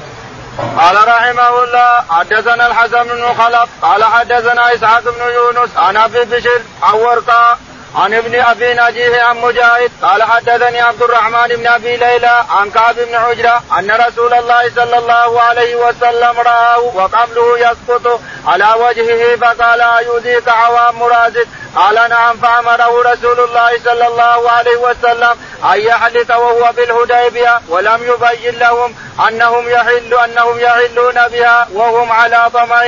[0.58, 6.60] قال رحمه الله حدثنا الحسن بن خلف قال حدثنا إسحاق بن يونس عن أبي بشر
[6.82, 7.58] عن ورقه
[7.94, 12.94] عن ابن أبي نجيه عن مجاهد قال حدثني عبد الرحمن بن أبي ليلى عن كعب
[12.94, 19.80] بن عجره أن رسول الله صلى الله عليه وسلم رآه وقبله يسقط على وجهه فقال
[19.80, 21.46] أيؤذيك عوام مرازق
[21.76, 25.36] قال نعم فأمره رسول الله صلى الله عليه وسلم
[25.74, 28.94] أن يحلق وهو بالهديبية ولم يبين لهم
[29.28, 32.82] أنهم يحل أنهم يحلون بها وهم على طمع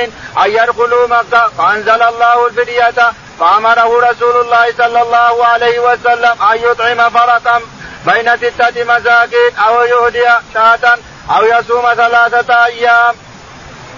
[0.45, 3.11] أن يدخلوا مكة فأنزل الله الفدية
[3.41, 7.61] فأمره رسول الله صلى الله عليه وسلم أن يطعم فرقا
[8.05, 10.97] بين ستة مساكين أو يهدي شاة
[11.35, 13.15] أو يصوم ثلاثة أيام.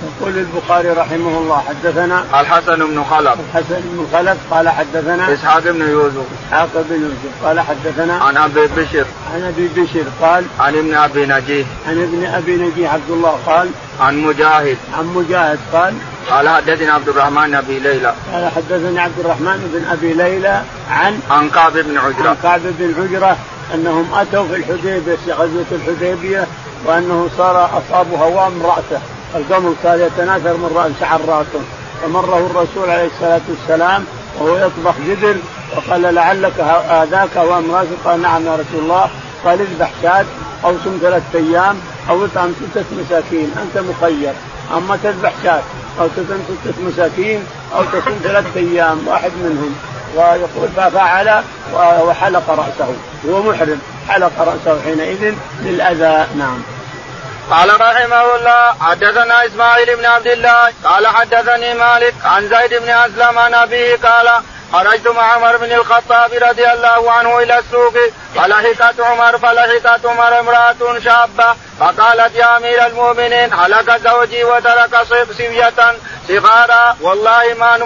[0.04, 3.36] يقول البخاري رحمه الله حدثنا الحسن بن خلف.
[3.40, 6.26] الحسن بن خلف قال حدثنا إسحاق بن يوسف.
[6.48, 9.06] إسحاق بن يوسف قال حدثنا عن أبي بشر.
[9.34, 13.70] عن أبي بشر قال عن ابن أبي نجيه عن ابن أبي نجيه عبد الله قال
[14.00, 14.78] عن مجاهد.
[14.98, 15.94] عن مجاهد قال
[16.30, 18.14] قال حدثني عبد الرحمن بن أبي ليلى.
[18.34, 20.62] قال حدثني عبد الرحمن بن أبي ليلى
[20.92, 22.30] عن عن كعب بن عجرة.
[22.30, 23.38] عن كعب بن عجرة
[23.74, 26.48] أنهم أتوا في الحديبية في غزوة الحديبية
[26.86, 29.02] وأنه صار اصابه هوام راسه
[29.36, 31.64] القمر كان يتناثر من شعر راسه
[32.02, 34.06] فمره الرسول عليه الصلاة والسلام
[34.40, 35.36] وهو يطبخ جدر
[35.76, 39.10] وقال لعلك هذاك هوام راسه قال نعم يا رسول الله.
[39.46, 40.26] قال اذبح شاة
[40.66, 41.78] أو صم ثلاثة أيام
[42.10, 43.52] أو اطعم ستة مساكين.
[43.62, 44.34] أنت مخير.
[44.78, 45.62] أما تذبح شاة
[46.00, 47.44] أو تطعم ستة مساكين
[47.76, 49.76] أو تصوم ثلاثة أيام واحد منهم.
[50.16, 51.44] ويقول ففعل
[52.08, 52.94] وحلق رأسه.
[53.30, 53.80] هو محرم.
[54.08, 56.28] حلق رأسه حينئذ للأذى.
[56.38, 56.73] نعم.
[57.52, 63.40] قال رحمه الله حدثنا إسماعيل بن عبد الله قال حدثني مالك عن زيد بن أسلم
[63.40, 64.30] عن أبيه قال
[64.74, 67.94] خرجت مع عمر بن الخطاب رضي الله عنه إلى السوق
[68.36, 75.74] فلحقت عمر فلحقت عمر امرأة شابة فقالت يا أمير المؤمنين هلك زوجي وترك صبيه
[76.28, 77.78] صغارا والله ما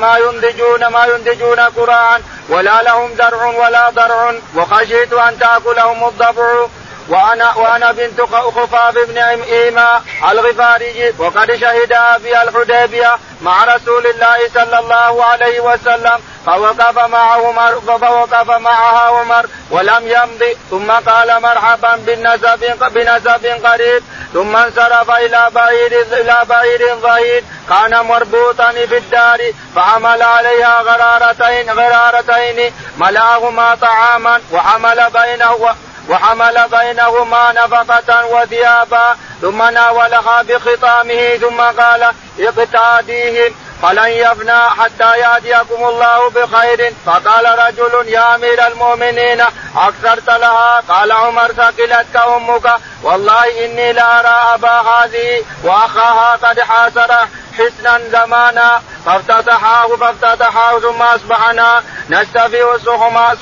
[0.00, 6.66] ما ينتجون ما ينتجون قراعا ولا لهم درع ولا ضرع وخشيت أن تأكلهم الضبع
[7.08, 14.78] وأنا وأنا بنت خفاف بن ايما الغفاري وقد شهدا في الحديبية مع رسول الله صلى
[14.78, 22.78] الله عليه وسلم فوقف مع عمر فوقف معها عمر ولم يمضي ثم قال مرحبا بالنسب
[22.94, 24.02] بنسب قريب.
[24.34, 32.72] ثم انصرف إلى بعير إلى بعير ظهير كان مربوطا في الدار فحمل عليها غرارتين غرارتين
[32.96, 35.74] ملأهما طعاما وحمل بينه
[36.08, 46.30] وحمل بينهما نفقة وثيابا ثم ناولها بخطامه ثم قال اقتاديهم فلن يفنى حتى يأتيكم الله
[46.30, 46.94] بخير.
[47.06, 49.40] فقال رجل يا أمير المؤمنين
[49.76, 52.72] أكثرت لها؟ قال عمر ثقلتك أمك.
[53.02, 57.14] والله إني لارى أبا هذه وأخاها قد حاصر
[57.58, 58.82] حسنا زمانا.
[59.06, 63.36] فافتتحاه فافتتحاه ثم أصبحنا نستفي سهما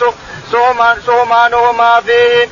[1.07, 2.48] سهمانهما فيه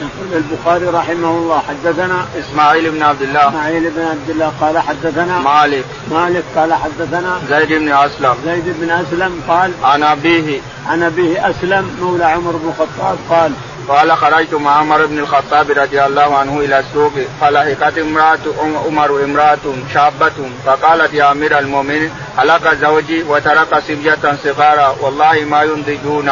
[0.00, 3.48] يقول البخاري رحمه الله حدثنا إسماعيل بن عبد الله.
[3.48, 5.84] إسماعيل بن عبد الله قال حدثنا مالك.
[6.10, 8.34] مالك قال حدثنا زيد بن أسلم.
[8.44, 10.60] زيد بن أسلم قال عن أبيه.
[10.88, 13.52] عن أبيه أسلم مولى عمر بن الخطاب قال
[13.88, 18.38] قال خرجت مع عمر بن الخطاب رضي الله عنه إلى السوق فلحقت امرأة
[18.86, 19.58] عمر امرأة
[19.94, 20.32] شابة
[20.66, 26.30] فقالت يا أمير المؤمنين هلك زوجي وترك صبيه صغارا والله ما ينضجون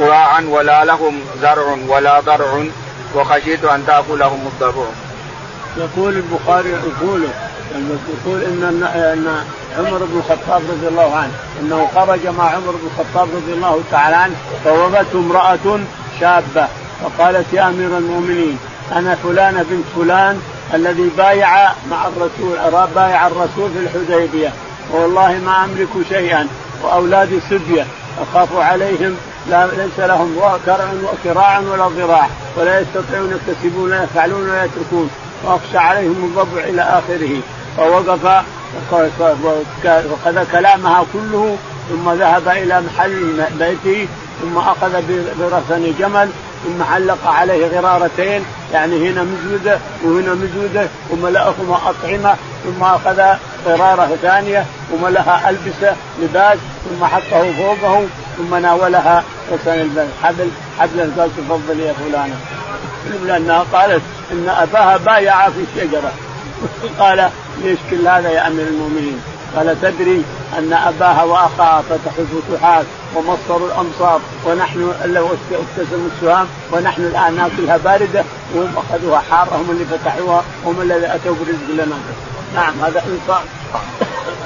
[0.00, 2.64] قراعا ولا لهم زرع ولا ضرع
[3.14, 4.84] وخشيت أن تأكلهم الضبع.
[5.76, 7.28] يقول البخاري يقول
[8.24, 9.44] يقول إن إن
[9.78, 14.16] عمر بن الخطاب رضي الله عنه إنه خرج مع عمر بن الخطاب رضي الله تعالى
[14.16, 15.80] عنه فوقته امرأة
[16.20, 16.68] شابه
[17.02, 18.58] فقالت يا امير المؤمنين
[18.92, 20.40] أنا فلانه بنت فلان
[20.74, 24.52] الذي بايع مع الرسول بايع الرسول في الحديبيه
[24.92, 26.48] والله ما املك شيئا
[26.82, 27.86] واولادي سديه
[28.22, 29.16] اخاف عليهم
[29.50, 35.10] لا ليس لهم كرع وكراع ولا ضراع ولا يستطيعون يكتسبون ولا يفعلون ولا يتركون
[35.44, 37.40] واخشى عليهم الضبع إلى اخره
[37.76, 38.44] فوقف
[40.10, 41.56] وخذ كلامها كله
[41.88, 44.08] ثم ذهب إلى محل بيته
[44.42, 45.02] ثم أخذ
[45.40, 46.30] برسن جمل
[46.64, 53.22] ثم علق عليه غرارتين يعني هنا مزوده وهنا مزوده وملأهما أطعمة ثم أخذ
[53.66, 58.06] غرارة ثانية وملأها ألبسة لباس ثم حطه فوقه
[58.38, 62.36] ثم ناولها رسن حبل حبل قال تفضل يا فلانه
[63.26, 66.12] لأنها قالت إن أباها بايع في الشجرة.
[67.00, 67.30] قال
[67.62, 70.24] ليش كل هذا يا أمير المؤمنين؟ قال تدري
[70.58, 74.92] أن أباها وأخاها فتحوا الفتوحات ومصروا الامصار ونحن
[75.52, 81.34] ابتسموا السهام ونحن الآن نأكلها باردة وهم أخذوها حارة هم اللي فتحوها هم الذي أتوا
[81.34, 81.96] برزق لنا.
[82.54, 83.44] نعم هذا إنصاف.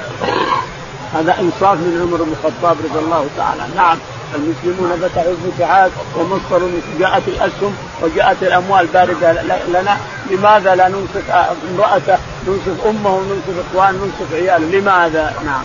[1.15, 3.97] هذا إنصاف من عمر بن الخطاب رضي الله تعالى نعم.
[4.35, 9.31] المسلمون فتحوا الفتوحات ومصروا جاءت الاسهم وجاءت الأموال باردة
[9.67, 9.97] لنا.
[10.31, 11.31] لماذا لا ننصف
[11.71, 12.17] امرأته؟
[12.47, 14.79] ننصف أمه وننصف اخوان ننصف عياله.
[14.79, 15.63] لماذا؟ نعم.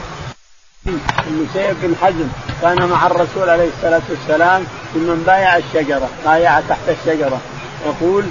[1.27, 2.29] المسيب بن حزم
[2.63, 7.41] كان مع الرسول عليه الصلاة والسلام ممن بايع الشجرة بايع تحت الشجرة.
[7.87, 8.25] يقول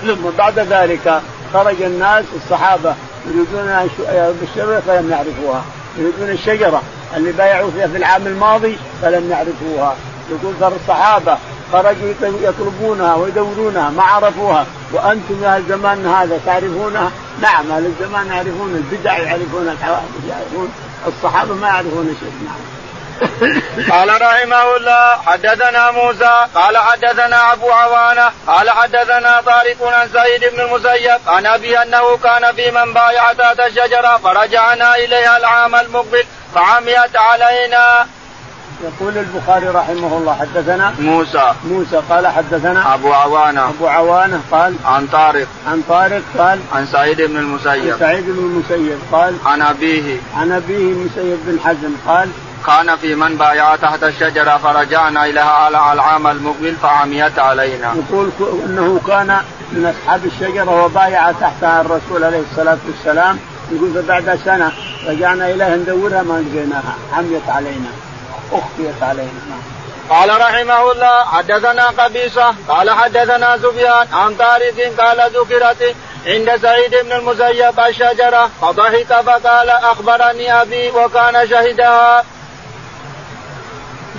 [0.00, 2.94] ثم بعد ذلك خرج الناس الصحابة
[3.26, 3.88] يريدون أن
[4.40, 5.64] بالشجره فلم يعرفوها.
[5.98, 6.82] يريدون الشجرة.
[7.16, 9.96] اللي بايعوا فيها في العام الماضي فلم يعرفوها.
[10.30, 11.38] يقول ترى الصحابة
[11.72, 14.66] خرجوا يطلبونها ويدورونها ما عرفوها.
[14.92, 20.72] وأنتم يا الزمان هذا تعرفونها نعم أهل الزمان يعرفون البدع يعرفون الحوادث يعرفون
[21.06, 22.32] الصحابة ما يعرفون شيء.
[22.44, 22.74] نعم.
[23.90, 30.60] قال رحمه الله حدثنا موسى قال حدثنا أبو عوانة قال حدثنا طارق عن سعيد بن
[30.60, 36.24] المسيب عن أبي أنه كان في من بايع تحت الشجرة فرجعنا إليها العام المقبل.
[36.54, 38.06] فعميت علينا.
[38.84, 41.52] يقول البخاري رحمه الله حدثنا موسى.
[41.64, 43.68] موسى قال حدثنا أبو عوانة.
[43.68, 45.46] أبو عوانة قال عن طارق.
[45.66, 47.92] عن طارق قال عن سعيد بن المسيب.
[47.92, 50.20] عن سعيد بن المسيب قال عن أبيه.
[50.36, 52.28] عن أبيه المسيب بن حزم قال
[52.66, 57.94] كان في من بايع تحت الشجرة فرجعنا إليها العام المقبل فعميت علينا.
[57.94, 58.30] يقول
[58.66, 59.40] أنه كان
[59.72, 63.38] من أصحاب الشجرة وبايع تحتها الرسول عليه الصلاة والسلام
[63.72, 64.72] يقول فبعد سنة
[65.06, 66.94] رجعنا إليها ندورها ما لقيناها.
[67.12, 67.90] عميت علينا.
[68.52, 69.30] أخفيت علينا.
[70.10, 75.94] قال رحمه الله حدثنا قبيصة قال حدثنا سفيان عن طارق قال ذكرت
[76.26, 82.24] عند سعيد بن المسيب الشجرة فضحك فقال أخبرني أبي وكان شهدها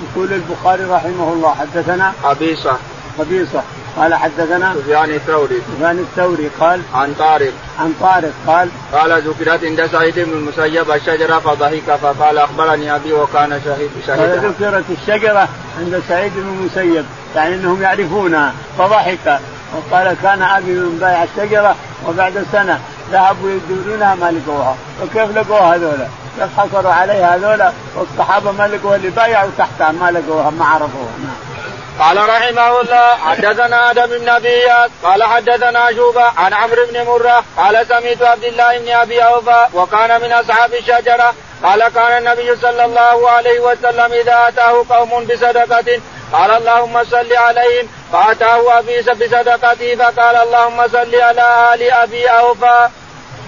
[0.03, 2.77] يقول البخاري رحمه الله حدثنا قبيصة.
[3.19, 3.63] قبيصة.
[3.97, 5.61] قال حدثنا سفيان الثوري.
[5.75, 7.53] سفيان الثوري قال عن طارق.
[7.79, 13.61] عن طارق قال قال ذكرت عند سعيد بن المسيب الشجرة فضحك فقال أخبرني أبي وكان
[13.65, 14.41] شهيد شهيدا.
[14.41, 15.47] قال ذكرت الشجرة
[15.79, 17.05] عند سعيد بن المسيب
[17.35, 19.39] يعني أنهم يعرفونها فضحك.
[19.75, 21.75] وقال كان أبي من بايع الشجرة
[22.07, 22.79] وبعد سنة
[23.11, 24.75] ذهبوا يدورونها ما لقوها.
[25.03, 26.07] وكيف لقوها هذولا
[26.39, 31.11] كيف حصلوا عليها هذولا والصحابة ما لقوها اللي بايعوا تحتها ما لقوها ما عرفوها.
[31.23, 31.54] نعم.
[31.99, 34.65] قال رحمه الله حدثنا آدم بن أبي
[35.03, 40.21] قال حدثنا شوبة عن عمرو بن مرة قال سمعت عبد الله بن أبي أوفى وكان
[40.21, 45.99] من أصحاب الشجرة قال كان النبي صلى الله عليه وسلم إذا أتاه قوم بصدقة
[46.33, 52.89] قال اللهم صل عليهم فأتاه أبي بصدقته فقال اللهم صل على آل أبي أوفى.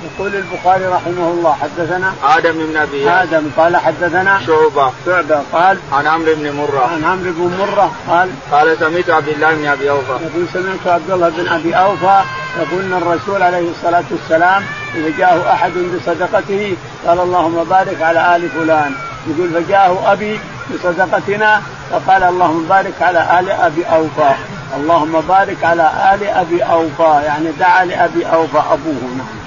[0.04, 4.92] يقول البخاري رحمه الله حدثنا آدم بن أبي آدم قال حدثنا شعبة.
[5.06, 6.90] شعبة قال عن عمرو بن مرة.
[6.94, 10.12] عن عمرو بن مرة قال قال سمعت عبد الله بن أبي أوفى.
[10.12, 12.22] يقول سمعت عبد الله بن أبي أوفى
[12.60, 14.64] يقول إن الرسول عليه الصلاة والسلام
[14.96, 18.94] إذا جاءه أحد بصدقته قال اللهم بارك على آل فلان.
[19.28, 20.40] يقول فجاءه أبي
[20.74, 24.32] بصدقتنا فقال اللهم بارك على آل أبي أوفى.
[24.78, 29.02] اللهم بارك على آل أبي أوفى يعني دعا لأبي أوفى أبوه.
[29.18, 29.47] نعم.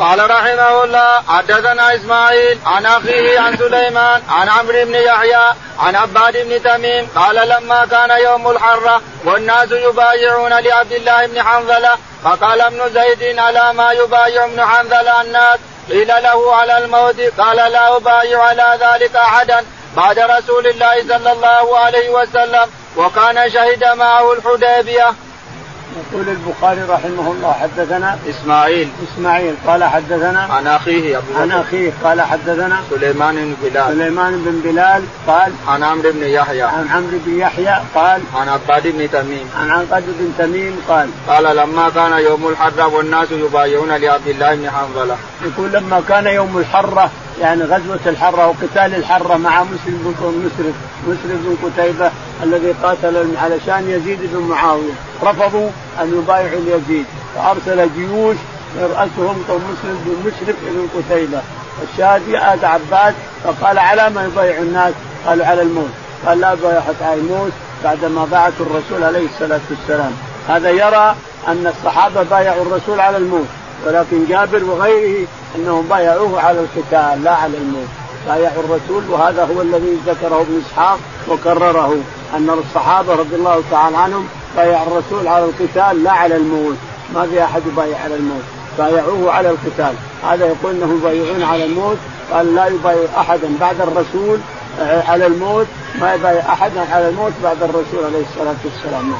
[0.00, 6.36] قال رحمه الله حدثنا إسماعيل عن أخيه عن سليمان عن عمرو بن يحيى عن عباد
[6.36, 12.90] بن تميم قال لما كان يوم الحرة والناس يبايعون لعبد الله بن حنظلة فقال ابن
[12.94, 15.58] زيد على ما يبايع ابن حنظلة الناس
[15.90, 19.64] قيل له على الموت قال لا أبايع على ذلك أحدا
[19.96, 25.14] بعد رسول الله صلى الله عليه وسلم وكان شهد معه الحديبية.
[25.96, 28.88] يقول البخاري رحمه الله حدثنا إسماعيل.
[29.12, 33.94] إسماعيل قال حدثنا عن أخيه أبو عن أخيه قال حدثنا سليمان بن بلال.
[33.94, 36.62] سليمان بن بلال قال عن عمرو بن يحيى.
[36.62, 39.50] عن عمرو بن يحيى قال عن عباد بن تميم.
[39.60, 44.70] عن عقد بن تميم قال قال لما كان يوم الحرة والناس يبايعون لعبد الله بن
[44.70, 45.16] حنظلة.
[45.44, 47.10] يقول لما كان يوم الحرة
[47.40, 50.74] يعني غزوة الحرة وقتال الحرة مع مسلم بن مسرف
[51.06, 52.10] مسرف بن قتيبة
[52.42, 54.92] الذي قاتل علشان يزيد بن معاوية.
[55.22, 55.70] رفضوا
[56.00, 58.36] أن يبايعوا يزيد فأرسل جيوش
[58.80, 61.40] يرأسهم مسلم بن مسرف بن قتيبة.
[61.92, 63.14] الشاهد جاء عباس
[63.44, 64.94] فقال على ما يبايع الناس؟
[65.26, 65.90] قالوا على الموت.
[66.26, 67.52] قال لا بايعت على الموت
[67.84, 70.12] بعدما باعته الرسول عليه الصلاة والسلام.
[70.48, 71.16] هذا يرى
[71.48, 73.46] أن الصحابة بايعوا الرسول على الموت.
[73.86, 75.26] ولكن جابر وغيره
[75.56, 77.88] انهم بايعوه على القتال لا على الموت
[78.26, 80.98] بايعوا الرسول وهذا هو الذي ذكره ابن إسحاق
[81.28, 81.96] وكرره
[82.34, 86.76] أن الصحابة رضي الله تعالى عنهم بايعوا الرسول على القتال لا على الموت
[87.14, 88.42] ما في أحد يبايع على الموت
[88.78, 91.96] بايعوه على القتال هذا يقول إنهم يبايعون على الموت
[92.32, 94.38] قال لا يبايع أحدا بعد الرسول
[94.80, 95.66] آه، على الموت
[96.00, 99.14] ما يبايع احدا على الموت بعد الرسول عليه الصلاة والسلام.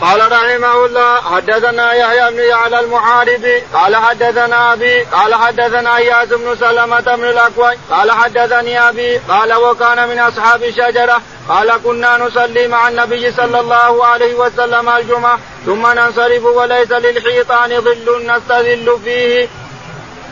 [0.00, 6.56] قال رحمه الله حدثنا يحيى بن يعلى المحاربي قال حدثنا أبي قال حدثنا إياس بن
[6.60, 12.88] سلمة بن الأكوع قال حدثني أبي قال وكان من أصحاب الشجرة قال كنا نصلي مع
[12.88, 19.48] النبي صلى الله عليه وسلم الجمعة ثم ننصرف وليس للحيطان ظل نستظل فيه.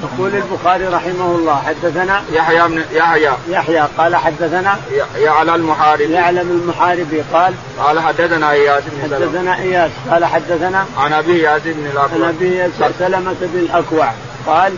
[0.02, 3.30] يقول البخاري رحمه الله حدثنا يحيى بن يحيى.
[3.48, 4.76] يحيى قال حدثنا
[5.16, 11.38] يعلى المحاربي يعلم المحاربي قال قال حدثنا إياس بن حدثنا إياس قال حدثنا عن أبي
[11.38, 12.14] ياس بن الأكوع.
[12.14, 14.12] عن أبي سلمة بن الأكوع.
[14.46, 14.72] قال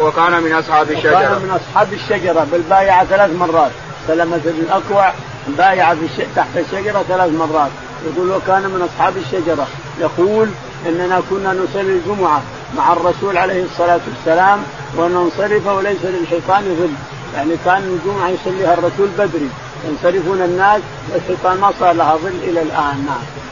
[0.00, 1.18] وكان من أصحاب الشجرة.
[1.18, 3.70] وكان من أصحاب الشجرة بالبايعه ثلاث مرات.
[4.08, 5.12] سلمة بن الأكوع
[5.48, 5.94] بايع
[6.36, 7.70] تحت الشجرة ثلاث مرات.
[8.06, 9.66] يقول وكان من أصحاب الشجرة.
[10.00, 10.48] يقول
[10.86, 12.42] إننا كنا نصلي الجمعة.
[12.76, 14.64] مع الرسول عليه الصلاة والسلام
[14.96, 16.92] وننصرف وليس للحيطان ظل.
[17.36, 19.50] يعني كان الجمعة يصليها الرسول بدري.
[19.84, 20.80] ينصرفون الناس
[21.12, 23.06] والحيطان ما صار لها ظل إلى الآن.
[23.06, 23.42] نعم.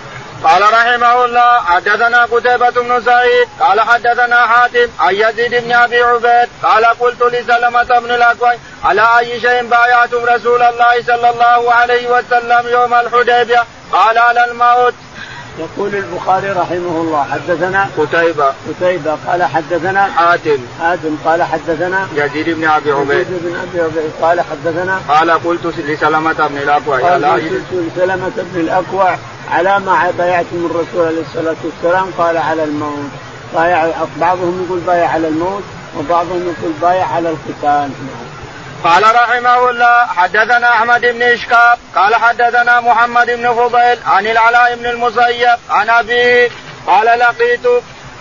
[0.45, 6.49] قال رحمه الله حدثنا قتيبة بن سعيد قال حدثنا حاتم عن يزيد بن أبي عبيد
[6.63, 8.55] قال قلت لسلمة بن الاكوع
[8.85, 14.95] على أي شيء بايعتم رسول الله صلى الله عليه وسلم يوم الحديبية؟ قال على الموت.
[15.59, 18.53] يقول البخاري رحمه الله حدثنا قتيبة.
[18.69, 20.59] قتيبة قال حدثنا حاتم.
[20.81, 23.21] حاتم قال حدثنا يزيد بن أبي عبيد.
[23.21, 28.61] يزيد بن أبي عبيد قال حدثنا قال قلت لسلمة بن الأكوع قال قلت لسلمة بن
[28.61, 29.17] الأكوع
[29.51, 33.11] على ما بايعتم الرسول عليه الصلاة والسلام قال على الموت.
[33.55, 33.87] بايع
[34.21, 35.63] بعضهم يقول بايع على الموت
[35.99, 37.91] وبعضهم يقول بايع على القتال.
[38.85, 44.87] قال رحمه الله حدثنا أحمد بن اشكاب قال حدثنا محمد بن فضيل عن العلاء بن
[44.87, 46.49] المسيب عن أبيه
[46.87, 47.67] قال لقيت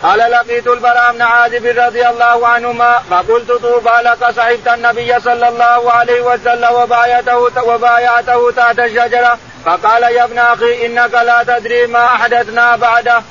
[0.03, 5.91] قال لقيت البراء بن عازب رضي الله عنهما فقلت طوبى لك صحبت النبي صلى الله
[5.91, 12.76] عليه وسلم وبايعته وبايعته تحت الشجرة فقال يا ابن أخي إنك لا تدري ما أحدثنا
[12.76, 13.22] بعده.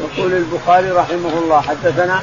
[0.00, 2.22] يقول البخاري رحمه الله حدثنا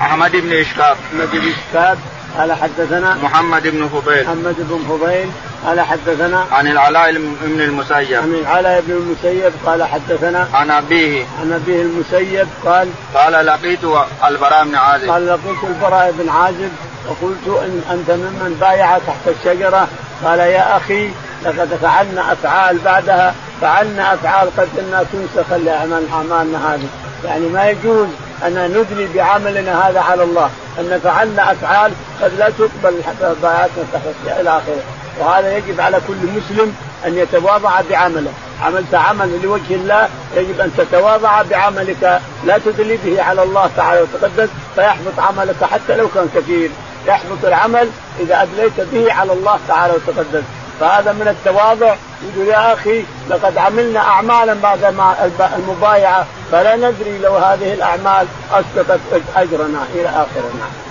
[0.00, 1.98] أحمد بن اشكاب أحمد بن اشكاب
[2.38, 4.24] قال حدثنا محمد بن فضيل.
[4.24, 5.30] محمد بن فضيل
[5.66, 7.12] قال حدثنا عن العلاء
[7.42, 8.18] بن المسيب.
[8.18, 11.24] عن العلاء بن المسيب قال حدثنا عن أبيه.
[11.40, 13.84] عن أبيه المسيب قال قال لقيت
[14.28, 15.10] البراء بن عازب.
[15.10, 16.70] قال لقيت البراء بن عازب
[17.06, 19.88] وقلت إن أنت ممن بايع تحت الشجرة.
[20.24, 21.10] قال يا أخي
[21.44, 23.34] لقد فعلنا أفعال بعدها.
[23.60, 26.88] فعلنا أفعال قد إنها تنسخ لاعمال اعمالنا هذه.
[27.24, 28.08] يعني ما يجوز
[28.46, 30.50] أن ندلي بعملنا هذا على الله.
[30.78, 33.00] أن فعلنا أفعال قد لا تقبل
[33.42, 34.82] باياتنا تحت إلى آخره.
[35.18, 38.32] وهذا يجب على كل مسلم أن يتواضع بعمله.
[38.62, 42.20] عملت عمل لوجه الله يجب أن تتواضع بعملك.
[42.44, 46.70] لا تدلي به على الله تعالى وتقدس فيحبط عملك حتى لو كان كثير.
[47.06, 47.88] يحبط العمل
[48.20, 50.42] إذا أدليت به على الله تعالى وتقدس.
[50.80, 57.36] فهذا من التواضع يقول يا أخي لقد عملنا اعمالا بعد ما المبايعة فلا ندري لو
[57.36, 59.00] هذه الأعمال أسقطت
[59.36, 60.84] أجرنا إلى آخرنا.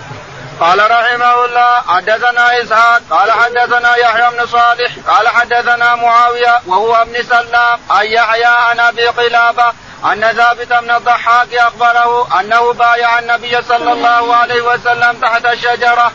[0.60, 7.24] قال رحمه الله حدثنا إسحاق قال حدثنا يحيى بن صالح قال حدثنا معاوية وهو ابن
[7.24, 9.74] سلام عن يحيى عن أبي قلابة
[10.06, 16.12] أن ثابت بن الضحاك أخبره أنه بايع النبي صلى الله عليه وسلم تحت الشجره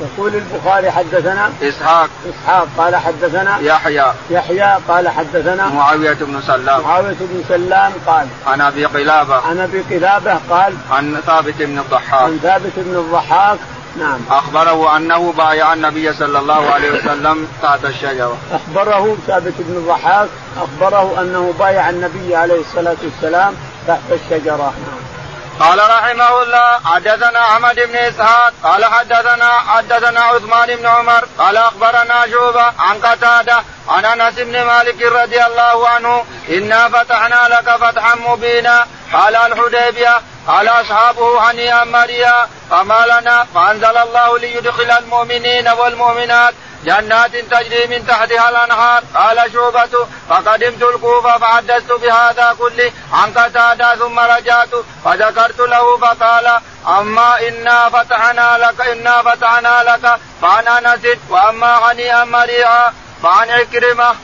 [0.00, 2.08] يقول البخاري حدثنا إسحاق.
[2.30, 4.12] إسحاق قال حدثنا يحيى.
[4.30, 6.82] يحيى قال حدثنا معاوية بن سلام.
[6.82, 9.34] معاوية بن سلام قال عن أبي قلابة.
[9.34, 12.22] عن أبي قلابة قال عن ثابت بن الضحاك.
[12.22, 13.58] عن ثابت بن الضحاك
[13.98, 14.20] نعم.
[14.30, 18.36] أخبره أنه بايع النبي صلى الله عليه وسلم تحت الشجرة.
[18.52, 23.54] أخبره ثابت بن الضحاك أخبره أنه بايع النبي عليه الصلاة والسلام
[23.88, 25.17] تحت الشجرة نعم.
[25.60, 32.26] قال رحمه الله حدثنا أحمد بن إسحاق قال حدثنا حدثنا عثمان بن عمر قال أخبرنا
[32.30, 38.86] شوبه عن قتادة عن أنس بن مالك رضي الله عنه إنا فتحنا لك فتحا مبينا
[39.12, 46.54] قال الحديبية قال أصحابه هنيئا مريا فما لنا فأنزل الله ليدخل المؤمنين والمؤمنات
[46.84, 49.02] جنات تجري من تحتها الأنهار.
[49.14, 52.92] قال شعبة فقدمت الكوفة فحدثت بهذا كله.
[53.12, 54.68] عن قتادة ثم رجعت
[55.04, 56.60] فذكرت له فقال
[56.98, 60.20] أما إنا فتحنا لك إنا فتحنا لك.
[60.42, 62.92] فعن انس وأما هنيئا مريعا.
[63.22, 64.14] فعن عكرمه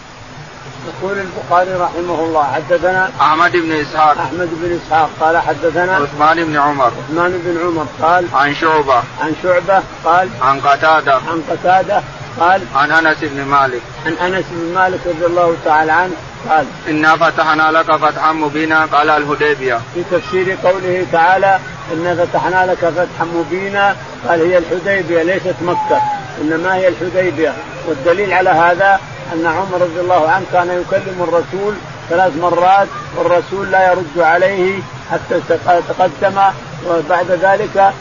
[0.85, 4.19] يقول البخاري رحمه الله حدثنا أحمد بن إسحاق.
[4.19, 6.87] أحمد بن إسحاق قال حدثنا عثمان بن عمر.
[6.87, 12.03] عثمان بن عمر قال عن شعبه عن شعبة قال عن قتاده عن قتاده
[12.41, 13.83] قال عن أنس بن مالك.
[14.07, 16.13] عن أنس بن مالك رضي الله تعالى عنه
[16.51, 19.81] قال إنا فتحنا لك فتحا مبينا قال الهديبية.
[19.95, 21.59] في تفسير قوله تعالى
[21.93, 23.97] إنا فتحنا لك فتحا مبينا
[24.29, 26.01] قال هي الحديبية ليست مكة
[26.41, 27.53] إنما هي الحديبية.
[27.89, 29.01] والدليل على هذا
[29.33, 31.75] أن عمر رضي الله عنه كان يكلم الرسول
[32.11, 34.81] ثلاث مرات والرسول لا يرد عليه
[35.11, 35.41] حتى
[35.89, 36.41] تقدم
[36.87, 37.93] وبعد ذلك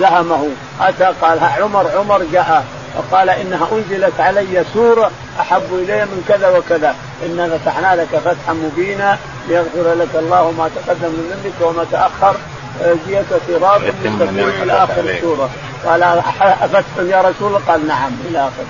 [0.00, 0.48] زهمه
[0.80, 2.64] أتى قال عمر عمر جاء.
[2.96, 6.94] وقال إنها أنزلت علي سورة أحب إلي من كذا وكذا.
[7.26, 9.18] إنا فتحنا لك فتحا مبينا
[9.48, 12.36] ليغفر لك الله ما تقدم من ذنبك وما تأخر.
[12.80, 15.50] ويجزيك صراط مستقيم إلى آخر السورة.
[15.86, 18.64] قال أفتح يا رسول؟ الله قال نعم إلى آخر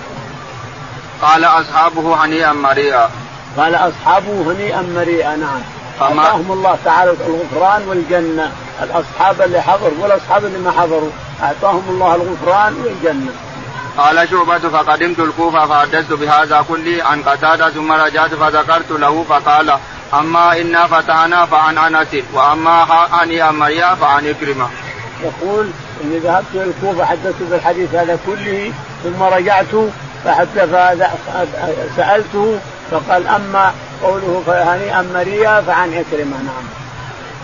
[1.23, 3.11] قال أصحابه هنيئا مريئا.
[3.57, 5.61] قال أصحابه هنيئا مريئا نعم.
[6.01, 8.53] فما أعطاهم الله تعالى الغفران والجنة.
[8.83, 11.11] الأصحاب اللي حضروا والأصحاب اللي ما حضروا.
[11.43, 13.33] أعطاهم الله الغفران والجنة.
[13.99, 19.73] قال شعبة فقدمت الكوفة فحدثت بهذا كله عن قتادة ثم رجعت فذكرت له فقال
[20.15, 24.69] أما إنا فتحنا فعن أنس وأما هنيئا مريا فعن إكرمة.
[25.23, 25.71] يقول
[26.05, 28.73] إني ذهبت إلى الكوفة حدثت بالحديث هذا كله
[29.05, 29.75] ثم رجعت
[31.97, 32.59] سألته
[32.91, 33.73] فقال أما
[34.03, 36.82] قوله فهنيئا مريا فعن إكرمة نعم.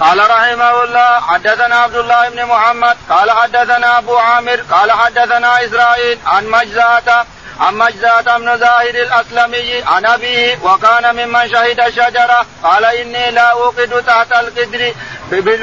[0.00, 6.18] قال رحمه الله حدثنا عبد الله بن محمد قال حدثنا أبو عامر قال حدثنا إسرائيل
[6.26, 7.24] عن مجزاة
[7.60, 14.04] عن مجزاة بن زاهر الأسلمي عن أبيه وكان ممن شهد الشجره قال إني لا أوقد
[14.06, 14.92] تحت القدر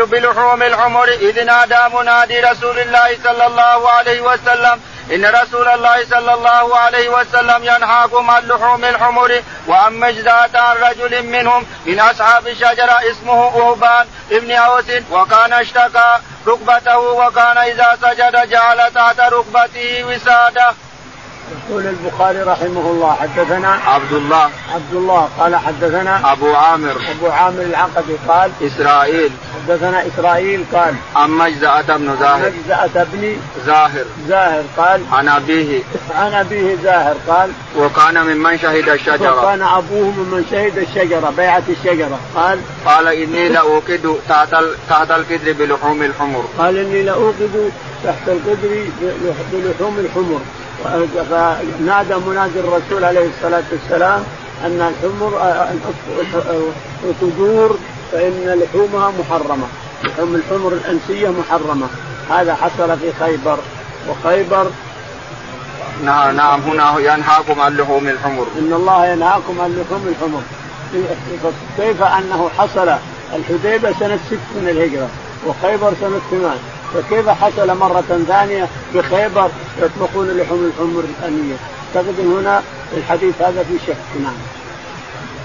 [0.05, 4.81] بلحوم الحمر إذ نادى منادي رسول الله صلى الله عليه وسلم
[5.13, 11.23] إن رسول الله صلى الله عليه وسلم ينهاكم عن لحوم الحمر وعن مجدات عن رجل
[11.23, 16.17] منهم من أصحاب الشجرة اسمه أوبان ابن أوس وكان اشتكى
[16.47, 20.73] ركبته وكان إذا سجد جعل تحت ركبته وساده.
[21.69, 24.49] يقول البخاري رحمه الله حدثنا عبد الله.
[24.73, 26.91] عبد الله قال حدثنا أبو عامر.
[26.91, 29.31] أبو عامر العقدي قال إسرائيل.
[29.55, 32.51] حدثنا إسرائيل قال عن مجزأة بن زاهر.
[32.51, 34.05] مجزأة بن زاهر.
[34.27, 35.83] زاهر قال عن أبيه.
[36.15, 39.39] عن أبيه زاهر قال وكان ممن شهد الشجرة.
[39.39, 42.19] وكان أبوه ممن شهد الشجرة بيعة الشجرة.
[42.35, 44.55] قال قال إني لأوقد تحت
[44.89, 46.45] تحت القدر بلحوم الحمر.
[46.57, 47.71] قال إني لأوقد
[48.03, 48.85] تحت القدر
[49.53, 50.39] بلحوم الحمر.
[51.29, 54.23] فنادى منادي الرسول عليه الصلاة والسلام
[54.65, 55.31] أن الحمر
[57.21, 57.77] تدور
[58.11, 59.67] فإن لحومها محرمة
[60.03, 61.87] لحوم الحمر الأنسية محرمة.
[62.29, 63.57] هذا حصل في خيبر.
[64.09, 64.67] وخيبر
[66.03, 68.47] نعم نعم هنا ينهاكم عن لحوم الحمر.
[68.59, 70.41] إن الله ينهاكم عن لحوم الحمر.
[71.77, 72.95] كيف أنه حصل؟
[73.35, 75.09] الحديبة سنة ست من الهجرة
[75.45, 76.57] وخيبر سنة ثمان.
[76.93, 81.55] فكيف حصل مرة ثانية بخيبر يطلقون لحوم الحمر الآنية
[81.95, 82.63] أعتقد هنا
[82.97, 84.37] الحديث هذا في شك نعم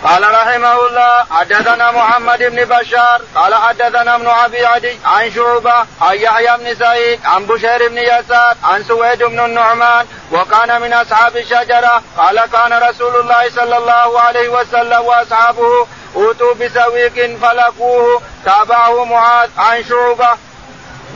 [0.05, 6.17] قال رحمه الله حدثنا محمد بن بشار قال حدثنا ابن أبي عدي عن شعبة عن
[6.17, 12.03] يحيى بن سعيد عن بشير بن يسار عن سويد بن النعمان وكان من أصحاب الشجرة
[12.17, 15.87] قال كان رسول الله صلى الله عليه وسلم وأصحابه
[16.17, 20.29] أوتوا بسويق فلقوه تابعه معاذ عن شعبة.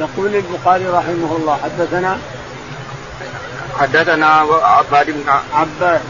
[0.00, 2.18] يقول البخاري رحمه الله حدثنا
[3.78, 4.26] حدثنا
[4.62, 5.22] عباد بن
[5.54, 6.00] عباد.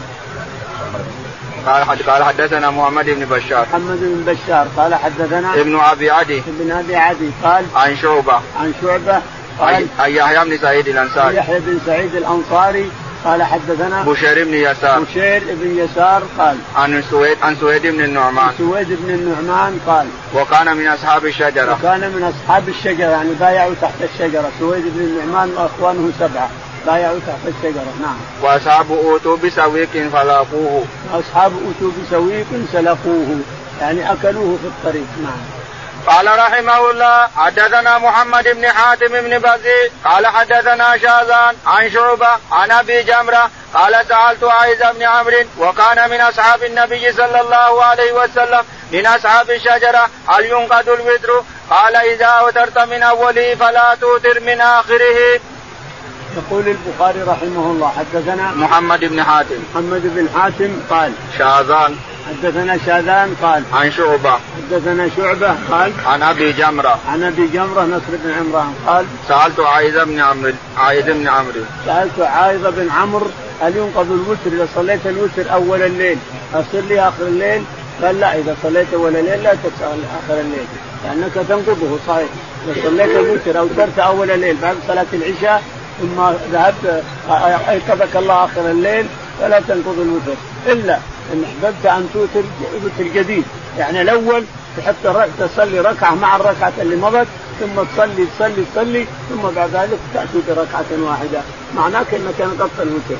[1.65, 3.65] قال قال حدثنا محمد بن بشار.
[3.69, 4.67] محمد بن بشار.
[4.77, 6.39] قال حدثنا ابن أبي عدي.
[6.39, 7.29] ابن أبي عدي.
[7.43, 8.33] قال عن شعبة.
[8.59, 9.21] عن شعبة.
[9.59, 11.35] قال عن يحيى بن سعيد الأنصاري.
[11.35, 12.91] يحيى بن سعيد الأنصاري.
[13.25, 18.53] قال حدثنا بشير بن يسار بشير بن يسار قال عن سويد عن سويد بن النعمان
[18.57, 24.01] سويد بن النعمان قال وكان من أصحاب الشجرة وكان من أصحاب الشجرة يعني بايعوا تحت
[24.01, 26.49] الشجرة سويد بن النعمان وأخوانه سبعة
[26.85, 28.17] بايعوا تحت الشجرة نعم.
[28.41, 30.83] وأصحابه أوتوا بسويق فلاكوه.
[31.13, 33.39] أصحابه أوتوا بسويق فلاكوه
[33.81, 35.54] يعني أكلوه في الطريق نعم.
[36.07, 42.71] قال رحمه الله حدثنا محمد بن حاتم بن بزيد قال حدثنا شاذان عن شعبة عن
[42.71, 48.65] أبي جمرة قال سألت عايز بن عمرو وكان من أصحاب النبي صلى الله عليه وسلم
[48.91, 55.39] من أصحاب الشجرة هل ينقذ الوتر؟ قال إذا أوترت من أوله فلا توتر من آخره.
[56.37, 59.55] يقول البخاري رحمه الله حدثنا محمد بن حاتم.
[59.73, 61.95] محمد بن حاتم قال شاذان.
[62.29, 64.39] حدثنا شاذان قال عن شعبة.
[64.57, 66.99] حدثنا شعبة قال عن أبي جمرة.
[67.07, 71.61] عن أبي جمرة نصر بن عمران قال سألت عايذ بن عمرو عايذ بن عمرو.
[71.85, 73.27] سألت عايذ بن عمرو
[73.61, 76.17] هل ينقض الوتر إذا صليت الوتر أول الليل؟
[76.53, 77.63] أصل لي آخر الليل؟
[78.03, 80.67] قال لا إذا صليت أول الليل لا تسأل آخر الليل
[81.03, 82.29] لأنك تنقضه صحيح.
[82.67, 85.63] إذا صليت الوتر أو ترت أول الليل بعد صلاة العشاء
[85.99, 86.21] ثم
[86.51, 87.03] ذهبت
[87.69, 89.05] أيقظك الله آخر الليل
[89.39, 90.37] فلا تنقض الوتر.
[90.67, 90.97] إلا
[91.33, 92.43] إن أحببت أن توتر
[92.85, 93.43] وتر جديد
[93.77, 94.43] يعني الأول
[94.77, 97.27] تحط تصلي ركعة مع الركعة اللي مضت
[97.59, 101.41] ثم تصلي تصلي تصلي ثم بعد ذلك تأتي بركعة واحدة.
[101.75, 103.17] معناك إنك نقضت الوتر.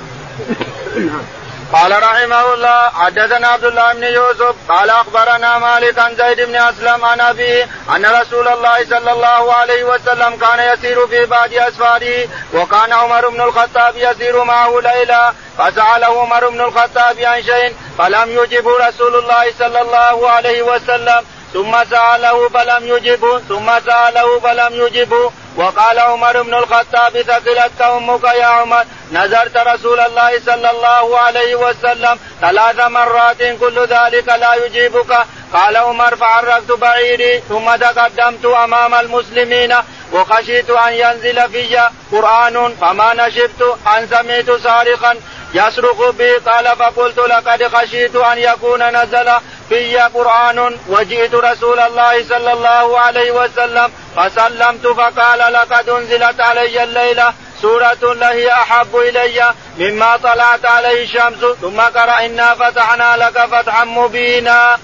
[1.08, 1.45] نعم.
[1.74, 7.06] قال رحمه الله حدثنا عبد الله بن يوسف قال أخبرنا مالك عن زيد بن أسلم
[7.06, 7.64] عن أبيه
[7.96, 13.42] أن رسول الله صلى الله عليه وسلم كان يسير في بعض أسفاره وكان عمر بن
[13.42, 19.82] الخطاب يسير معه ليلا فسأله عمر بن الخطاب عن شيء فلم يجبه رسول الله صلى
[19.82, 21.26] الله عليه وسلم
[21.56, 25.32] ثم سأله فلم يجبه ثم سأله فلم يجبه.
[25.56, 28.84] وقال عمر بن الخطاب ثقلتك أمك يا عمر.
[29.12, 35.12] نذرت رسول الله صلى الله عليه وسلم ثلاث مرات كل ذلك لا يجيبك.
[35.54, 39.76] قال عمر فعرقت بعيري ثم تقدمت أمام المسلمين
[40.14, 41.80] وخشيت أن ينزل في
[42.12, 43.62] قرآن فما نشبت
[43.98, 45.16] أن سمعت صارخا.
[45.56, 49.32] يصرخ بي قال فقلت لقد خشيت أن يكون نزل
[49.70, 57.34] في قرآن وجئت رسول الله صلى الله عليه وسلم فسلمت فقال لقد أنزلت علي الليلة
[57.62, 64.78] سورة لهي أحب إلي مما طلعت عليه الشمس ثم قرأ إنا فتحنا لك فتحا مبينا.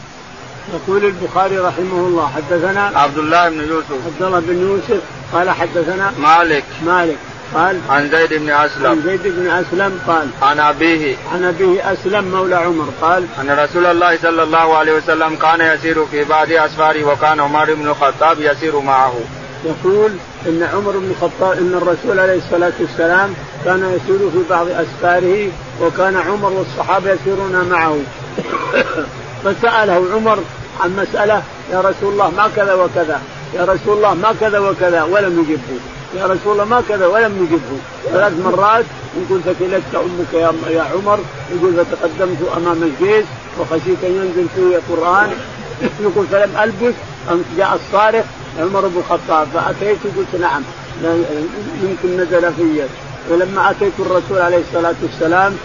[0.73, 3.91] يقول البخاري رحمه الله حدثنا عبد الله بن يوسف.
[4.05, 5.01] عبد الله بن يوسف
[5.33, 6.63] قال حدثنا مالك.
[6.81, 7.17] مالك.
[7.53, 12.31] قال عن زيد بن أسلم عن زيد بن أسلم قال عن أبيه عن أبيه أسلم
[12.31, 17.03] مولى عمر قال أن رسول الله صلى الله عليه وسلم كان يسير في بعض أسفاره
[17.03, 19.13] وكان عمر بن الخطاب يسير معه.
[19.65, 20.11] يقول
[20.47, 23.33] إن عمر بن الخطاب إن الرسول عليه الصلاة والسلام
[23.65, 25.49] كان يسير في بعض أسفاره
[25.81, 27.97] وكان عمر والصحابة يسيرون معه.
[29.43, 30.39] فسأله عمر
[30.79, 33.21] عن مسألة يا رسول الله ما كذا وكذا
[33.53, 35.79] يا رسول الله ما كذا وكذا ولم يجبه
[36.15, 37.79] يا رسول الله ما كذا ولم يجبه.
[38.11, 38.85] ثلاث مرات
[39.17, 41.19] يقول ثكلتك أمك يا يا عمر
[41.55, 43.25] يقول فتقدمت أمام الجيش
[43.59, 45.29] وخشيت أن ينزل فيه القرآن.
[46.01, 46.95] يقول فلم ألبث
[47.57, 48.25] جاء الصارخ
[48.59, 50.61] عمر بن الخطاب فأتيت قلت نعم
[51.83, 52.83] يمكن نزل في.
[53.29, 55.57] ولما أتيت الرسول عليه الصلاة والسلام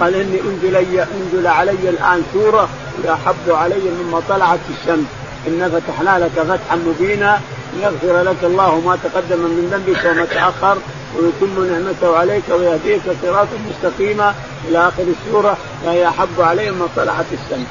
[0.00, 2.68] قال إني أنزل أنزل علي الآن سورة
[3.08, 5.06] احب علي مما طلعت الشمس.
[5.48, 7.40] إنا فتحنا لك فتحا مبينا.
[7.76, 10.78] ليغفر لك الله ما تقدم من ذنبك وما تأخر
[11.16, 14.34] ويتم نعمته عليك ويهديك صراطا مستقيما
[14.68, 17.66] إلى آخر السورة فهي احب علي مما طلعت الشمس.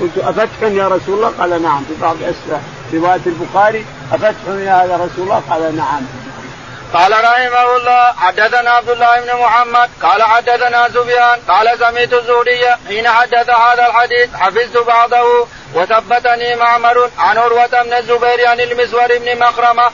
[0.00, 2.16] قلت افتح يا رسول الله؟ قال نعم في بعض
[2.94, 6.02] رواية البخاري افتح يا رسول الله؟ قال نعم.
[6.94, 13.08] قال رحمه الله حدثنا عبد الله بن محمد قال حدثنا سفيان قال سمعت الزهري حين
[13.08, 19.90] حدث هذا الحديث حفظت بعضه وثبتني معمر عن عروة بن الزبير عن المسور بن مخرمة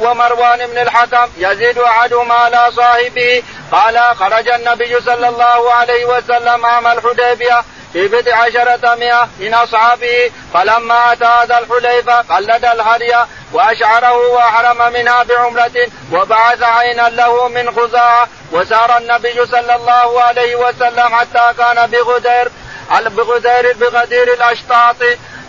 [0.00, 3.42] ومروان بن الحكم يزيد أحدهما على صاحبه
[3.72, 10.30] قال خرج النبي صلى الله عليه وسلم عام الحديبية في بضع عشرة مئة من أصحابه
[10.54, 13.14] فلما أتى هذا الحليفة قلد الهدي
[13.52, 21.14] وأشعره وأحرم منها بعمرة وبعث عينا له من خزاعة وسار النبي صلى الله عليه وسلم
[21.14, 22.50] حتى كان بغدير
[22.90, 24.96] بغدير بغدير الأشطاط.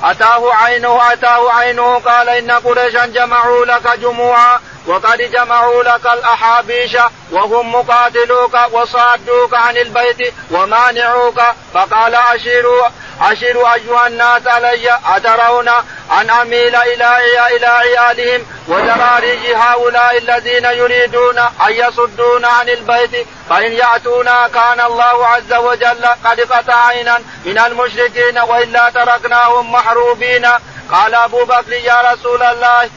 [0.03, 4.59] أتاه عينه أتاه عينه قال إن قريشا جمعوا لك جموعا.
[4.89, 6.97] وقد جمعوا لك الأحابيش
[7.31, 11.41] وهم مقاتلوك وصادوك عن البيت ومانعوك
[11.73, 12.87] فقال أشيروا
[13.21, 15.69] أشروا أيها الناس علي أترون
[16.11, 17.17] أن أميل إلى
[17.55, 25.53] إلى عيالهم وزراري هؤلاء الذين يريدون أن يصدون عن البيت فإن يأتونا كان الله عز
[25.53, 30.47] وجل قد قطع عينا من المشركين وإلا تركناهم محروبين.
[30.91, 32.89] قال أبو بكر يا رسول الله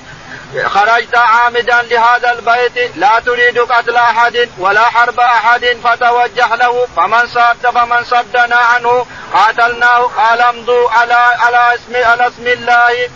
[0.61, 7.70] خرجت عامدا لهذا البيت لا تريد قتل أحد ولا حرب أحد فتوجه له فمن صد
[7.74, 13.09] فمن صدنا عنه قاتلناه قال امضوا على على اسم على اسم الله.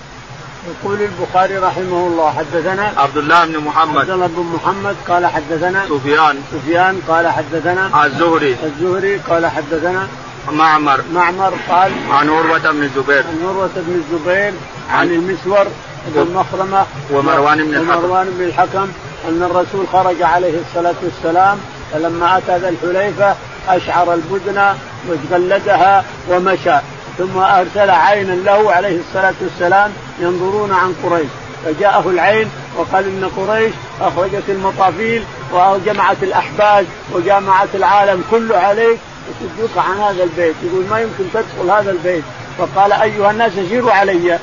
[0.66, 3.98] يقول البخاري رحمه الله حدثنا عبد الله بن محمد.
[3.98, 6.42] عبد الله بن محمد قال حدثنا سفيان.
[6.52, 8.56] سفيان قال حدثنا الزهري.
[8.62, 10.08] الزهري قال حدثنا
[10.50, 11.00] معمر.
[11.12, 13.24] معمر قال عن عروة بن الزبير.
[13.26, 14.54] عن عروة بن الزبير
[14.90, 15.66] عن المسور
[16.14, 17.98] بن مخرمة ومروان بن الحكم.
[17.98, 18.88] ومروان بن الحكم
[19.28, 21.58] أن الرسول خرج عليه الصلاة والسلام
[21.92, 23.34] فلما أتى ذا الحليفة
[23.68, 24.76] أشعر البدنة
[25.08, 26.78] وتقلدها ومشى
[27.18, 31.28] ثم أرسل عينا له عليه الصلاة والسلام ينظرون عن قريش.
[31.64, 38.98] فجاءه العين وقال إن قريش أخرجت المطافيل وجمعت الأحباش وجمعت العالم كله عليك
[39.28, 42.24] يصدوك عن هذا البيت يقول ما يمكن تدخل هذا البيت.
[42.58, 44.38] فقال أيها الناس أشيروا علي.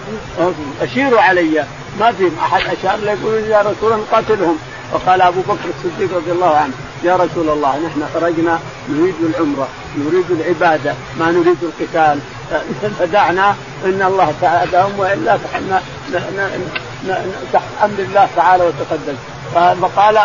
[0.81, 1.65] أشيروا علي.
[1.99, 4.57] ما في أحد أشار له يقول يا رسول الله قاتلهم.
[4.93, 8.59] وقال أبو بكر الصديق رضي الله عنه يا رسول الله نحن خرجنا
[8.89, 12.19] نريد العمرة نريد العبادة ما نريد القتال.
[12.99, 13.55] فدعنا
[13.85, 15.81] إن الله تعالى وإلا فاحنا
[17.53, 19.15] تحت أمر الله تعالى وتقدم.
[19.81, 20.17] فقال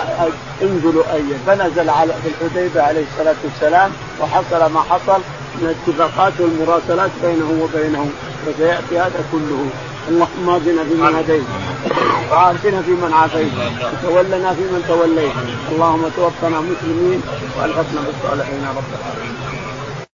[0.63, 5.21] انزلوا اي فنزل على في الحديبه عليه الصلاة والسلام وحصل ما حصل.
[5.61, 8.11] من الاتفاقات والمراسلات بينه وبينهم
[8.47, 9.61] وسياتي هذا كله.
[10.09, 11.43] اللهم اهدنا فيمن هديت
[12.31, 13.53] وعافنا فيمن عافيت
[14.05, 15.33] وتولنا فيمن توليت.
[15.73, 17.21] اللهم توفنا مسلمين
[17.57, 19.48] وألحقنا بالصالحين رب العالمين.